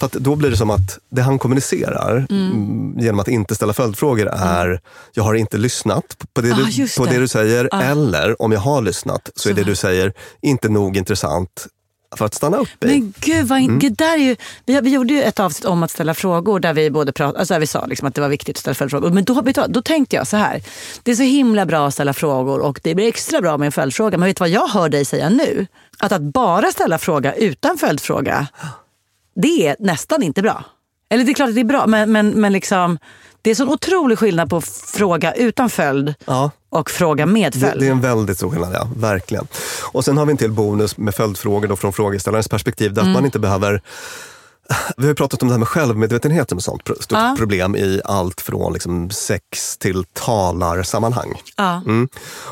att 0.05 0.13
då 0.13 0.37
blir 0.37 0.51
det 0.51 0.57
som 0.57 0.71
att 0.71 0.99
det 1.11 1.23
han 1.23 1.39
kommunicerar 1.39 2.27
mm, 2.31 2.99
genom 2.99 3.21
att 3.21 3.29
inte 3.29 3.55
ställa 3.55 3.73
följdfrågor 3.73 4.27
är, 4.33 4.81
jag 5.13 5.25
har 5.25 5.35
inte 5.35 5.57
lyssnat 5.57 6.17
på 6.35 6.41
det, 6.41 6.53
Ah, 6.53 6.57
du, 6.57 6.89
på 6.97 7.05
det 7.05 7.13
det. 7.13 7.19
du 7.19 7.29
säger. 7.29 7.69
Ah. 7.73 7.83
Eller 7.83 8.43
om 8.43 8.53
jag 8.53 8.61
har 8.61 8.83
lyssnat 8.83 9.31
så 9.35 9.49
är 9.51 9.55
det 9.55 9.65
du 9.65 9.75
säger 9.75 10.13
inte 10.43 10.69
nog 10.69 10.97
intressant 10.97 11.67
för 12.17 12.25
att 12.25 12.35
stanna 12.35 12.57
upp 12.57 12.85
i. 12.85 12.87
Men 12.87 13.15
gud, 13.21 13.47
vad 13.47 13.59
in... 13.59 13.65
Mm. 13.65 13.79
det 13.79 13.89
där 13.89 14.15
är 14.15 14.19
ju, 14.19 14.37
vi, 14.67 14.81
vi 14.81 14.91
gjorde 14.91 15.15
ju 15.15 15.23
ett 15.23 15.41
avsnitt 15.41 15.65
om 15.65 15.83
att 15.83 15.91
ställa 15.91 16.15
frågor 16.15 16.61
där 16.61 16.75
vi 16.75 16.91
både 16.91 17.13
prat, 17.13 17.37
alltså 17.37 17.55
där 17.55 17.61
vi 17.61 17.67
sa 17.67 17.87
liksom 17.87 18.09
att 18.09 18.15
det 18.15 18.21
var 18.21 18.29
viktigt 18.29 18.57
att 18.57 18.61
ställa 18.61 18.75
följdfrågor. 18.75 19.11
Men 19.11 19.25
då, 19.25 19.43
då 19.69 19.83
tänkte 19.83 20.17
jag 20.17 20.27
så 20.27 20.37
här, 20.37 20.63
det 21.03 21.11
är 21.11 21.15
så 21.15 21.23
himla 21.23 21.67
bra 21.67 21.87
att 21.87 21.95
ställa 21.95 22.13
frågor 22.13 22.61
och 22.61 22.81
det 22.83 22.95
blir 22.95 23.09
extra 23.09 23.41
bra 23.41 23.59
med 23.59 23.67
en 23.67 23.73
följdfråga. 23.73 24.19
Men 24.19 24.27
vet 24.27 24.37
du 24.37 24.41
vad 24.43 24.49
jag 24.49 24.69
hör 24.69 24.89
dig 24.89 25.05
säga 25.05 25.29
nu? 25.29 25.67
Att 25.99 26.13
att 26.13 26.23
bara 26.23 26.73
ställa 26.73 26.99
fråga 26.99 27.35
utan 27.35 27.79
följdfråga, 27.79 28.47
det 29.35 29.67
är 29.67 29.77
nästan 29.79 30.23
inte 30.23 30.43
bra. 30.43 30.65
Eller 31.11 31.25
det 31.25 31.31
är 31.31 31.35
klart 31.35 31.49
att 31.49 31.55
det 31.55 31.61
är 31.61 31.65
bra, 31.65 31.87
men, 31.87 32.13
men, 32.13 32.29
men 32.31 32.53
liksom, 32.53 32.99
det 33.43 33.51
är 33.51 33.55
sån 33.55 33.69
otrolig 33.69 34.19
skillnad 34.19 34.51
på 34.51 34.61
fråga 34.61 35.33
utan 35.35 35.71
följd 35.71 36.15
Ja. 36.25 36.51
och 36.71 36.91
fråga 36.91 37.27
med 37.27 37.53
Det, 37.53 37.59
följd. 37.61 37.81
det 37.81 37.87
är 37.87 37.91
en 37.91 38.01
väldigt 38.01 38.37
stor 38.37 38.51
skillnad, 38.51 38.75
ja. 38.75 38.89
Verkligen. 38.97 39.47
Och 39.93 40.05
sen 40.05 40.17
har 40.19 40.27
vi 40.27 40.31
en 40.31 40.37
till 40.37 40.53
bonus 40.53 40.97
med 40.97 41.15
följdfrågor 41.15 41.69
då 41.69 41.77
från 41.77 41.93
frågeställarens 41.93 42.49
perspektiv. 42.49 42.93
Där 42.95 43.03
att 43.03 43.07
Mm. 43.07 43.13
man 43.13 43.25
inte 43.25 43.39
behöver... 43.39 43.83
Vi 44.97 45.07
har 45.07 45.15
pratat 45.15 45.43
om 45.43 45.49
det 45.49 45.55
här 45.55 45.59
med 45.59 45.69
självmedvetenhet 45.69 46.49
som 46.49 46.59
ett 46.59 46.65
sånt 46.65 46.83
stort 46.83 47.07
Ja. 47.11 47.35
problem 47.39 47.77
i 47.77 48.01
allt 48.05 48.41
från 48.41 48.73
liksom 48.73 49.11
sex 49.11 49.77
till 49.79 50.05
talarsammanhang. 50.13 51.41
Ja. 51.57 51.83
Mm. 51.87 52.09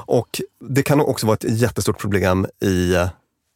Och 0.06 0.40
det 0.68 0.82
kan 0.82 1.00
också 1.00 1.26
vara 1.26 1.34
ett 1.34 1.44
jättestort 1.60 1.98
problem 1.98 2.46
i 2.64 2.94
eh, 2.94 3.08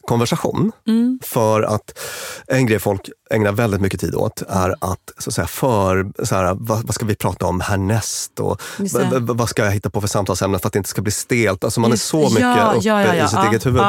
konversation. 0.07 0.73
Mm. 0.87 1.19
För 1.23 1.63
att 1.63 1.99
en 2.47 2.67
grej 2.67 2.79
folk 2.79 3.09
ägnar 3.31 3.53
väldigt 3.53 3.81
mycket 3.81 4.01
tid 4.01 4.15
åt 4.15 4.43
är 4.49 4.71
att, 4.81 5.13
så 5.19 5.31
att 5.31 5.35
säga, 5.35 5.47
för, 5.47 6.25
så 6.25 6.35
här, 6.35 6.57
vad, 6.61 6.87
vad 6.87 6.95
ska 6.95 7.07
vi 7.07 7.15
prata 7.15 7.47
om 7.47 7.61
härnäst? 7.61 8.41
Och 8.41 8.63
Just 8.79 8.95
det. 8.95 9.05
v- 9.05 9.19
v- 9.21 9.33
vad 9.35 9.49
ska 9.49 9.65
jag 9.65 9.71
hitta 9.73 9.91
på 9.91 10.01
för 10.01 10.09
samtalsämnen 10.09 10.61
för 10.61 10.67
att 10.67 10.73
det 10.73 10.77
inte 10.79 10.89
ska 10.91 11.03
bli 11.03 11.13
stelt? 11.13 11.65
Alltså 11.65 11.81
man 11.81 11.93
är 11.93 11.97
så 11.97 12.21
mycket 12.21 12.41
ja, 12.41 12.73
uppe 12.73 12.89
ja, 12.89 13.15
ja, 13.15 13.25
i 13.25 13.29
sitt 13.29 13.39
eget 13.39 13.67
huvud. 13.67 13.83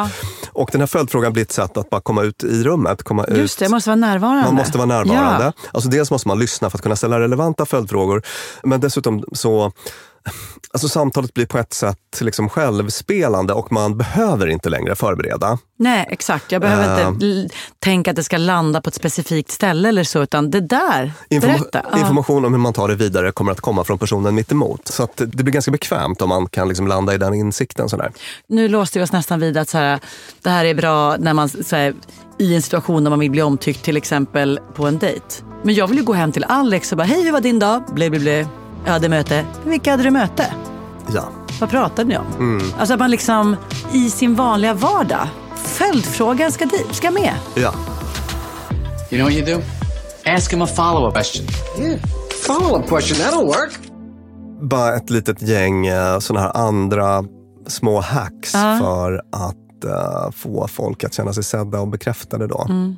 Och 0.51 0.69
den 0.71 0.81
här 0.81 0.88
följdfrågan 0.88 1.33
blir 1.33 1.43
ett 1.43 1.51
sätt 1.51 1.77
att 1.77 1.89
bara 1.89 2.01
komma 2.01 2.24
ut 2.24 2.43
i 2.43 2.63
rummet. 2.63 3.03
Komma 3.03 3.25
Just 3.29 3.62
ut. 3.62 3.67
det, 3.67 3.71
måste 3.71 3.89
vara 3.89 3.95
närvarande. 3.95 4.43
Man 4.43 4.55
måste 4.55 4.77
vara 4.77 4.86
närvarande. 4.88 5.53
Alltså 5.71 5.89
dels 5.89 6.12
måste 6.12 6.27
man 6.27 6.39
lyssna 6.39 6.69
för 6.69 6.77
att 6.77 6.81
kunna 6.83 6.95
ställa 6.95 7.19
relevanta 7.19 7.65
följdfrågor. 7.65 8.21
Men 8.63 8.79
dessutom 8.79 9.24
så 9.33 9.71
Alltså 10.74 10.88
samtalet 10.89 11.34
blir 11.34 11.46
på 11.46 11.57
ett 11.57 11.74
sätt 11.74 11.98
liksom 12.22 12.50
självspelande 12.50 13.53
och 13.53 13.72
man 13.72 13.98
behöver 13.98 14.48
inte 14.48 14.69
längre 14.69 14.96
förbereda. 14.96 15.57
Nej, 15.79 16.05
exakt. 16.10 16.51
Jag 16.51 16.62
behöver 16.62 17.01
Ehm. 17.01 17.13
inte 17.13 17.25
l- 17.25 17.50
tänka 17.79 18.10
att 18.12 18.15
det 18.15 18.24
ska 18.24 18.38
landa 18.38 18.81
på 18.81 18.88
ett 18.88 18.93
specifikt 18.96 19.51
ställe 19.51 19.89
eller 19.89 20.03
så, 20.03 20.24
utan 20.24 20.51
det 20.51 20.60
där, 20.62 21.12
Informa- 21.29 21.53
berätta. 21.72 21.98
Information 22.00 22.46
om 22.46 22.53
hur 22.53 22.60
man 22.60 22.74
tar 22.74 22.88
det 22.88 22.96
vidare 22.96 23.31
kommer 23.31 23.51
att 23.51 23.62
komma 23.62 23.84
från 23.84 24.00
personen 24.00 24.36
mitt 24.36 24.51
emot. 24.51 24.88
Så 24.88 25.03
att 25.03 25.12
det 25.17 25.27
blir 25.27 25.51
ganska 25.53 25.72
bekvämt 25.72 26.22
om 26.22 26.29
man 26.29 26.48
kan 26.48 26.67
liksom 26.67 26.88
landa 26.88 27.13
i 27.13 27.17
den 27.17 27.34
insikten. 27.34 27.89
Sådär. 27.89 28.12
Nu 28.48 28.67
låste 28.67 29.00
vi 29.00 29.05
oss 29.05 29.12
nästan 29.12 29.39
vid 29.39 29.57
att 29.57 29.69
så 29.69 29.77
här, 29.77 30.00
det 30.41 30.50
här 30.50 30.65
är 30.65 30.74
bra 30.75 31.15
när 31.17 31.34
man 31.34 31.50
här, 31.72 31.93
i 32.39 32.55
en 32.55 32.62
situation 32.62 33.03
där 33.03 33.10
man 33.10 33.19
vill 33.19 33.31
bli 33.31 33.41
omtyckt, 33.41 33.84
till 33.84 33.98
exempel 33.98 34.60
på 34.75 34.86
en 34.88 34.98
dejt. 34.98 35.25
Men 35.63 35.75
jag 35.75 35.88
vill 35.88 35.98
ju 35.98 36.03
gå 36.03 36.13
hem 36.13 36.31
till 36.31 36.43
Alex 36.43 36.91
och 36.91 36.98
bara, 36.98 37.03
hej 37.03 37.24
hur 37.24 37.31
var 37.31 37.41
din 37.41 37.60
dag? 37.60 37.84
Ble, 37.93 38.10
ble, 38.10 38.19
ble. 38.19 38.48
Jag 38.88 38.94
hade 38.94 39.10
möte. 39.10 39.46
Vilka 39.65 39.91
hade 39.91 40.03
du 40.03 40.12
möte? 40.12 40.53
Ja. 41.13 41.29
Vad 41.60 41.70
pratade 41.70 42.10
ni 42.10 42.17
om? 42.17 42.25
Mm. 42.39 42.67
Alltså 42.79 42.94
att 42.94 43.00
man 43.00 43.12
liksom 43.12 43.56
i 43.94 44.10
sin 44.10 44.36
vanliga 44.36 44.74
vardag, 44.74 45.27
följdfrågan 45.56 46.51
ska, 46.51 46.65
di- 46.65 46.86
ska 46.94 47.12
med. 47.12 47.34
ja. 47.56 47.74
You 49.12 49.22
know 49.22 49.24
what 49.24 49.34
you 49.34 49.56
do? 49.56 49.62
Ask 50.36 50.53
him 50.53 50.62
a 50.62 50.67
follow 50.67 51.08
up 51.08 51.13
question. 51.13 51.46
Yeah. 51.79 52.00
Follow 52.48 52.79
up 52.79 52.89
question. 52.89 53.17
That'll 53.17 53.46
work. 53.46 53.79
Bara 54.62 54.96
ett 54.96 55.10
litet 55.10 55.41
gäng 55.41 55.88
eh, 55.88 56.20
såna 56.20 56.39
här 56.39 56.58
andra 56.58 57.24
små 57.67 58.00
hacks 58.01 58.53
Ja. 58.53 58.77
för 58.82 59.22
att 59.32 59.84
eh, 59.86 60.32
få 60.32 60.67
folk 60.67 61.04
att 61.04 61.13
känna 61.13 61.34
sig 61.34 61.43
sedda 61.43 61.80
och 61.80 61.88
bekräftade. 61.88 62.47
Då. 62.47 62.65
Mm. 62.69 62.95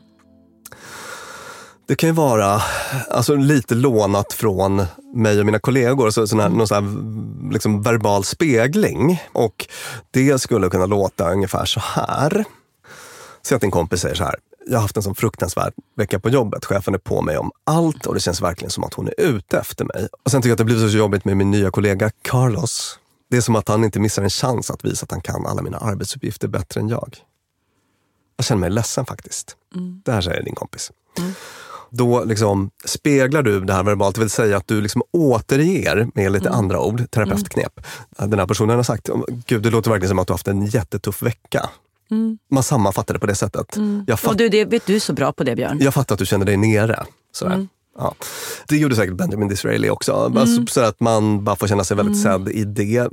Det 1.89 1.95
kan 1.95 2.09
ju 2.09 2.13
vara 2.13 2.61
alltså, 3.09 3.35
lite 3.35 3.75
lånat 3.75 4.33
från 4.33 4.85
mig 5.13 5.39
och 5.39 5.45
mina 5.45 5.59
kollegor, 5.59 6.09
så, 6.09 6.27
sån 6.27 6.39
här, 6.39 6.49
någon 6.49 6.67
sån 6.67 6.83
här 6.83 7.53
liksom, 7.53 7.81
verbal 7.81 8.23
spegling. 8.23 9.23
Och 9.33 9.67
det 10.11 10.41
skulle 10.41 10.69
kunna 10.69 10.85
låta 10.85 11.31
ungefär 11.31 11.65
så 11.65 11.79
här. 11.79 12.45
Säg 13.41 13.55
att 13.55 13.61
din 13.61 13.71
kompis 13.71 14.01
säger 14.01 14.15
så 14.15 14.23
här. 14.23 14.35
Jag 14.67 14.77
har 14.77 14.81
haft 14.81 14.97
en 14.97 15.03
sån 15.03 15.15
fruktansvärd 15.15 15.73
vecka 15.95 16.19
på 16.19 16.29
jobbet. 16.29 16.65
Chefen 16.65 16.93
är 16.93 16.97
på 16.97 17.21
mig 17.21 17.37
om 17.37 17.51
allt 17.63 18.05
och 18.05 18.13
det 18.13 18.19
känns 18.19 18.41
verkligen 18.41 18.71
som 18.71 18.83
att 18.83 18.93
hon 18.93 19.07
är 19.07 19.21
ute 19.21 19.59
efter 19.59 19.85
mig. 19.85 20.07
Och 20.23 20.31
sen 20.31 20.41
tycker 20.41 20.49
jag 20.49 20.53
att 20.53 20.57
det 20.57 20.65
blivit 20.65 20.91
så 20.91 20.97
jobbigt 20.97 21.25
med 21.25 21.37
min 21.37 21.51
nya 21.51 21.71
kollega 21.71 22.11
Carlos. 22.21 22.99
Det 23.29 23.37
är 23.37 23.41
som 23.41 23.55
att 23.55 23.67
han 23.67 23.83
inte 23.83 23.99
missar 23.99 24.23
en 24.23 24.29
chans 24.29 24.71
att 24.71 24.85
visa 24.85 25.03
att 25.03 25.11
han 25.11 25.21
kan 25.21 25.45
alla 25.45 25.61
mina 25.61 25.77
arbetsuppgifter 25.77 26.47
bättre 26.47 26.81
än 26.81 26.89
jag. 26.89 27.17
Jag 28.37 28.45
känner 28.45 28.59
mig 28.59 28.69
ledsen 28.69 29.05
faktiskt. 29.05 29.55
Det 30.05 30.11
här 30.11 30.21
säger 30.21 30.43
din 30.43 30.55
kompis. 30.55 30.91
Då 31.91 32.23
liksom 32.23 32.69
speglar 32.85 33.43
du 33.43 33.59
det 33.61 33.73
här 33.73 33.83
verbalt, 33.83 34.15
det 34.15 34.21
vill 34.21 34.29
säga 34.29 34.57
att 34.57 34.67
du 34.67 34.81
liksom 34.81 35.01
återger 35.11 36.07
med 36.13 36.31
lite 36.31 36.49
andra 36.49 36.79
ord, 36.81 37.11
terapeutknep. 37.11 37.79
Den 38.17 38.39
här 38.39 38.47
personen 38.47 38.75
har 38.75 38.83
sagt, 38.83 39.09
Gud 39.45 39.63
det 39.63 39.69
låter 39.69 39.89
verkligen 39.91 40.09
som 40.09 40.19
att 40.19 40.27
du 40.27 40.33
haft 40.33 40.47
en 40.47 40.65
jättetuff 40.65 41.21
vecka. 41.23 41.69
Man 42.51 42.63
sammanfattar 42.63 43.13
det 43.13 43.19
på 43.19 43.25
det 43.25 43.35
sättet. 43.35 43.77
Jag, 44.07 44.13
Och 44.13 44.19
fatt, 44.19 44.37
du, 44.37 44.49
det, 44.49 44.65
vet 44.65 44.85
du 44.85 44.95
är 44.95 44.99
så 44.99 45.13
bra 45.13 45.33
på 45.33 45.43
det 45.43 45.55
Björn. 45.55 45.77
jag 45.81 45.93
fattar 45.93 46.15
att 46.15 46.19
du 46.19 46.25
känner 46.25 46.45
dig 46.45 46.57
nere. 46.57 47.05
Sådär. 47.31 47.67
Ja. 47.97 48.15
Det 48.67 48.77
gjorde 48.77 48.95
säkert 48.95 49.15
Benjamin 49.15 49.47
Disraeli 49.47 49.89
också. 49.89 50.31
Alltså, 50.37 50.65
så 50.67 50.81
att 50.81 50.99
man 50.99 51.43
bara 51.43 51.55
får 51.55 51.67
känna 51.67 51.83
sig 51.83 51.97
väldigt 51.97 52.21
sedd 52.21 52.49
i 52.49 52.63
det. 52.63 53.09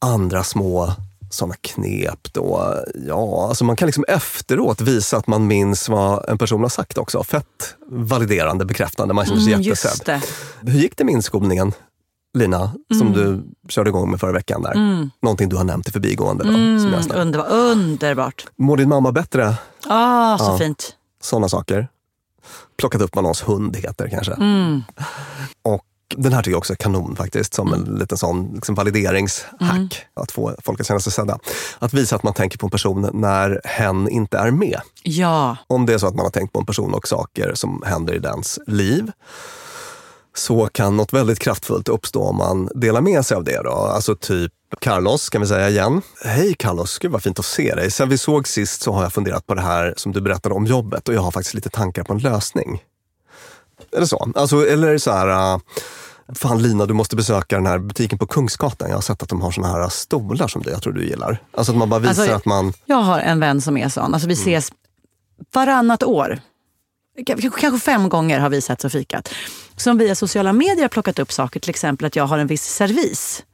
Andra 0.00 0.44
små 0.44 0.92
sådana 1.30 1.54
knep 1.60 2.32
då. 2.32 2.74
Ja, 3.06 3.46
alltså 3.48 3.64
man 3.64 3.76
kan 3.76 3.86
liksom 3.86 4.04
efteråt 4.08 4.80
visa 4.80 5.16
att 5.16 5.26
man 5.26 5.46
minns 5.46 5.88
vad 5.88 6.28
en 6.28 6.38
person 6.38 6.62
har 6.62 6.68
sagt 6.68 6.98
också. 6.98 7.24
Fett 7.24 7.74
validerande, 7.88 8.64
bekräftande. 8.64 9.14
Man 9.14 9.26
känner 9.26 9.40
sig 9.40 9.52
Mm, 9.52 9.62
jättesedd. 9.62 10.20
Hur 10.60 10.78
gick 10.78 10.96
det 10.96 11.04
med 11.04 11.12
inskolningen, 11.14 11.72
Lina, 12.38 12.72
som 12.98 13.06
Mm. 13.06 13.12
du 13.12 13.42
körde 13.68 13.90
igång 13.90 14.10
med 14.10 14.20
förra 14.20 14.32
veckan? 14.32 14.62
där? 14.62 14.74
Någonting 15.22 15.48
du 15.48 15.56
har 15.56 15.64
nämnt 15.64 15.88
i 15.88 15.92
förbigående. 15.92 16.44
Då, 16.44 16.50
som 16.52 16.60
Mm, 16.60 17.02
snabbt- 17.02 17.20
underbar, 17.20 17.46
underbart. 17.50 18.46
Mår 18.56 18.76
din 18.76 18.88
mamma 18.88 19.12
bättre? 19.12 19.54
Ah, 19.86 20.38
så 20.38 20.44
Ja. 20.44 20.58
fint. 20.58 20.96
Sådana 21.22 21.48
saker. 21.48 21.88
Plockat 22.78 23.00
upp 23.00 23.14
vad 23.16 23.24
någons 23.24 23.42
hund 23.48 23.76
heter 23.76 24.08
kanske. 24.08 24.32
Mm. 24.32 24.82
Och 25.62 25.84
den 26.16 26.32
här 26.32 26.42
tycker 26.42 26.50
jag 26.50 26.58
också 26.58 26.72
är 26.72 26.76
kanon 26.76 27.16
faktiskt, 27.16 27.54
som 27.54 27.72
en 27.72 27.84
liten 27.84 28.18
sån 28.18 28.52
liksom 28.54 28.74
valideringshack. 28.74 29.60
Mm. 29.60 29.88
Att 30.14 30.32
få 30.32 30.54
folk 30.64 30.80
att 30.80 30.86
känna 30.86 31.00
sig 31.00 31.12
sedda. 31.12 31.38
Att 31.78 31.94
visa 31.94 32.16
att 32.16 32.22
man 32.22 32.34
tänker 32.34 32.58
på 32.58 32.66
en 32.66 32.70
person 32.70 33.10
när 33.12 33.60
hen 33.64 34.08
inte 34.08 34.38
är 34.38 34.50
med. 34.50 34.80
Ja, 35.02 35.56
Om 35.66 35.86
det 35.86 35.94
är 35.94 35.98
så 35.98 36.06
att 36.06 36.14
man 36.14 36.26
har 36.26 36.30
tänkt 36.30 36.52
på 36.52 36.58
en 36.60 36.66
person 36.66 36.94
och 36.94 37.08
saker 37.08 37.54
som 37.54 37.82
händer 37.86 38.14
i 38.14 38.18
dens 38.18 38.58
liv 38.66 39.12
så 40.34 40.66
kan 40.66 40.96
något 40.96 41.12
väldigt 41.12 41.38
kraftfullt 41.38 41.88
uppstå 41.88 42.22
om 42.22 42.36
man 42.36 42.68
delar 42.74 43.00
med 43.00 43.26
sig 43.26 43.36
av 43.36 43.44
det. 43.44 43.62
Då. 43.62 43.70
Alltså 43.70 44.16
typ 44.16 44.52
Carlos 44.80 45.28
kan 45.28 45.40
vi 45.40 45.46
säga 45.46 45.68
igen. 45.68 46.02
Hej 46.24 46.54
Carlos, 46.54 46.98
gud 46.98 47.10
vad 47.10 47.22
fint 47.22 47.38
att 47.38 47.44
se 47.44 47.74
dig. 47.74 47.90
Sen 47.90 48.08
vi 48.08 48.18
såg 48.18 48.48
sist 48.48 48.82
så 48.82 48.92
har 48.92 49.02
jag 49.02 49.12
funderat 49.12 49.46
på 49.46 49.54
det 49.54 49.60
här 49.60 49.94
som 49.96 50.12
du 50.12 50.20
berättade 50.20 50.54
om 50.54 50.66
jobbet 50.66 51.08
och 51.08 51.14
jag 51.14 51.20
har 51.20 51.30
faktiskt 51.30 51.54
lite 51.54 51.70
tankar 51.70 52.04
på 52.04 52.12
en 52.12 52.18
lösning. 52.18 52.82
Det 53.92 54.06
så? 54.06 54.32
Alltså, 54.34 54.66
eller 54.66 54.98
så 54.98 55.10
här, 55.12 55.54
uh, 55.54 55.60
fan 56.34 56.62
Lina 56.62 56.86
du 56.86 56.94
måste 56.94 57.16
besöka 57.16 57.56
den 57.56 57.66
här 57.66 57.78
butiken 57.78 58.18
på 58.18 58.26
Kungsgatan. 58.26 58.88
Jag 58.88 58.96
har 58.96 59.02
sett 59.02 59.22
att 59.22 59.28
de 59.28 59.40
har 59.40 59.50
såna 59.50 59.68
här 59.68 59.88
stolar 59.88 60.48
som 60.48 60.62
du, 60.62 60.70
jag 60.70 60.82
tror 60.82 60.92
du 60.92 61.06
gillar. 61.06 61.42
Alltså 61.52 61.72
att 61.72 61.78
man 61.78 61.90
bara 61.90 62.00
visar 62.00 62.22
Alltså, 62.22 62.36
att 62.36 62.44
man... 62.44 62.72
jag 62.86 62.96
har 62.96 63.18
en 63.18 63.40
vän 63.40 63.60
som 63.60 63.76
är 63.76 63.88
sån. 63.88 64.14
Alltså 64.14 64.28
vi 64.28 64.34
Mm. 64.34 64.42
ses 64.42 64.72
varannat 65.54 66.02
år. 66.02 66.40
Kanske 67.26 67.78
fem 67.78 68.08
gånger 68.08 68.40
har 68.40 68.48
vi 68.50 68.60
sett 68.60 68.84
och 68.84 68.92
fikat. 68.92 69.28
Som 69.76 69.98
via 69.98 70.14
sociala 70.14 70.52
medier 70.52 70.82
har 70.82 70.88
plockat 70.88 71.18
upp 71.18 71.32
saker. 71.32 71.60
Till 71.60 71.70
exempel 71.70 72.06
att 72.06 72.16
jag 72.16 72.24
har 72.26 72.38
en 72.38 72.46
viss 72.46 72.62
servis. 72.64 73.44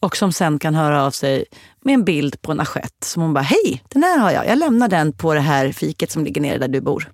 Och 0.00 0.16
som 0.16 0.32
sen 0.32 0.58
kan 0.58 0.74
höra 0.74 1.04
av 1.04 1.10
sig 1.10 1.44
med 1.84 1.94
en 1.94 2.04
bild 2.04 2.42
på 2.42 2.52
en 2.52 2.60
assiett. 2.60 3.04
Som 3.04 3.22
hon 3.22 3.34
bara, 3.34 3.40
hej, 3.40 3.82
den 3.88 4.02
här 4.02 4.18
har 4.18 4.30
jag. 4.30 4.46
Jag 4.46 4.58
lämnar 4.58 4.88
den 4.88 5.12
på 5.12 5.34
det 5.34 5.40
här 5.40 5.72
fiket 5.72 6.10
som 6.10 6.24
ligger 6.24 6.40
nere 6.40 6.58
där 6.58 6.68
du 6.68 6.80
bor. 6.80 7.10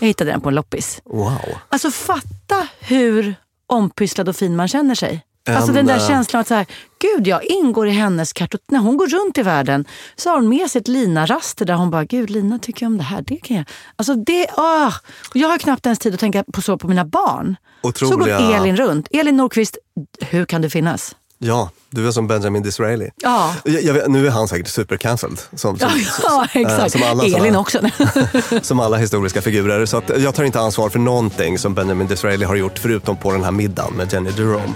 Jag 0.00 0.06
hittade 0.06 0.30
den 0.30 0.40
på 0.40 0.48
en 0.48 0.54
loppis. 0.54 1.00
Wow. 1.04 1.38
Alltså 1.68 1.90
fatta 1.90 2.68
hur 2.80 3.34
ompysslad 3.66 4.28
och 4.28 4.36
fin 4.36 4.56
man 4.56 4.68
känner 4.68 4.94
sig. 4.94 5.24
Alltså 5.48 5.68
En, 5.70 5.74
den 5.74 5.86
där 5.86 6.08
känslan 6.08 6.40
att 6.40 6.48
så 6.48 6.54
här, 6.54 6.66
gud 6.98 7.26
jag 7.26 7.44
ingår 7.44 7.88
i 7.88 7.90
hennes 7.90 8.32
kartot. 8.32 8.60
När 8.68 8.78
hon 8.78 8.96
går 8.96 9.06
runt 9.06 9.38
i 9.38 9.42
världen 9.42 9.84
så 10.16 10.28
har 10.30 10.36
hon 10.36 10.48
med 10.48 10.70
sig 10.70 10.80
ett 10.80 10.88
Lina-raster 10.88 11.64
där 11.64 11.74
hon 11.74 11.90
bara, 11.90 12.04
gud 12.04 12.30
Lina 12.30 12.58
tycker 12.58 12.82
jag 12.86 12.90
om 12.90 12.96
det 12.98 13.04
här, 13.04 13.22
det 13.26 13.36
kan 13.36 13.56
jag. 13.56 13.66
Alltså 13.96 14.14
det, 14.14 14.46
ah. 14.56 14.92
Och 15.30 15.36
Jag 15.36 15.48
har 15.48 15.58
knappt 15.58 15.86
ens 15.86 15.98
tid 15.98 16.14
att 16.14 16.20
tänka 16.20 16.44
på 16.52 16.62
så 16.62 16.78
på 16.78 16.88
mina 16.88 17.04
barn. 17.04 17.56
Så 17.82 17.88
Otroliga- 17.88 18.38
går 18.48 18.54
Elin 18.56 18.76
runt. 18.76 19.08
Elin 19.10 19.36
Nordqvist, 19.36 19.78
hur 20.20 20.44
kan 20.44 20.62
du 20.62 20.70
finnas? 20.70 21.16
Ja, 21.38 21.70
du 21.90 22.08
är 22.08 22.12
som 22.12 22.26
Benjamin 22.26 22.62
Disraeli. 22.62 23.10
Ja. 23.16 23.54
Jag, 23.64 23.82
jag 23.82 24.10
nu 24.10 24.26
är 24.26 24.30
han 24.30 24.48
säkert 24.48 24.68
supercancelled. 24.68 25.38
Som, 25.54 25.78
som, 25.78 25.88
Ja, 26.22 26.46
eh, 26.54 26.60
exakt. 26.62 26.92
Som 26.92 27.02
alla, 27.02 27.24
Elin 27.24 27.38
såna- 27.40 27.58
också. 27.60 27.80
som 28.62 28.80
alla 28.80 28.96
historiska 28.96 29.42
figurer. 29.42 29.86
Så 29.86 29.96
att 29.96 30.10
jag 30.18 30.34
tar 30.34 30.44
inte 30.44 30.60
ansvar 30.60 30.88
för 30.88 30.98
någonting 30.98 31.58
som 31.58 31.74
Benjamin 31.74 32.06
Disraeli 32.06 32.44
har 32.44 32.54
gjort 32.54 32.78
förutom 32.78 33.16
på 33.16 33.32
den 33.32 33.44
här 33.44 33.50
middagen 33.50 33.94
med 33.94 34.12
Jenny 34.12 34.30
Jerome. 34.30 34.72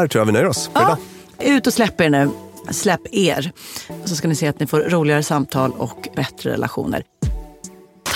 Där 0.00 0.06
tror 0.08 0.20
jag 0.20 0.26
vi 0.26 0.32
nöjer 0.32 0.46
oss 0.48 0.70
för 0.74 0.82
idag. 0.82 0.96
Ut 1.56 1.66
och 1.66 1.72
släpp 1.72 2.00
er 2.00 2.10
nu. 2.10 2.30
Släpp 2.70 3.00
er. 3.12 3.52
Så 4.04 4.16
ska 4.16 4.28
ni 4.28 4.34
se 4.34 4.46
att 4.48 4.60
ni 4.60 4.66
får 4.66 4.80
roligare 4.80 5.22
samtal 5.22 5.72
och 5.78 6.08
bättre 6.16 6.50
relationer. 6.52 7.02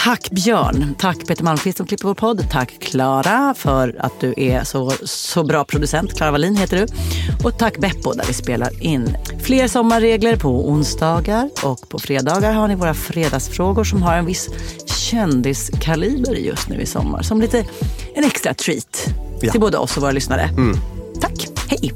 Tack 0.04 0.30
Björn. 0.30 0.94
Tack 0.98 1.26
Peter 1.26 1.44
Malmqvist 1.44 1.76
som 1.78 1.86
klipper 1.86 2.08
vår 2.08 2.14
podd. 2.14 2.46
Tack 2.50 2.78
Klara 2.80 3.54
för 3.56 3.96
att 4.00 4.20
du 4.20 4.34
är 4.36 4.64
så, 4.64 4.92
så 5.04 5.44
bra 5.44 5.64
producent. 5.64 6.14
Klara 6.16 6.30
Wallin 6.30 6.56
heter 6.56 6.76
du. 6.76 6.86
Och 7.46 7.58
tack 7.58 7.78
Beppo 7.78 8.12
där 8.12 8.24
vi 8.26 8.32
spelar 8.32 8.82
in. 8.82 9.16
Fler 9.42 9.68
sommarregler 9.68 10.36
på 10.36 10.68
onsdagar 10.68 11.50
och 11.62 11.88
på 11.88 11.98
fredagar 11.98 12.52
har 12.52 12.68
ni 12.68 12.74
våra 12.74 12.94
fredagsfrågor 12.94 13.84
som 13.84 14.02
har 14.02 14.14
en 14.16 14.26
viss 14.26 14.48
kändiskaliber 14.86 16.34
just 16.34 16.68
nu 16.68 16.80
i 16.80 16.86
sommar. 16.86 17.22
Som 17.22 17.40
lite 17.40 17.64
en 18.14 18.24
extra 18.24 18.54
treat 18.54 19.06
Ja. 19.40 19.52
till 19.52 19.60
både 19.60 19.78
oss 19.78 19.96
och 19.96 20.02
våra 20.02 20.12
lyssnare. 20.12 20.50
Tack. 21.20 21.32
Hej. 21.70 21.92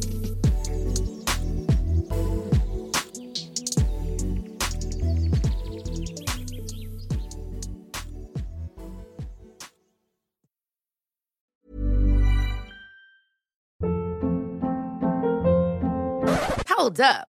Hold 16.68 17.00
up. 17.00 17.39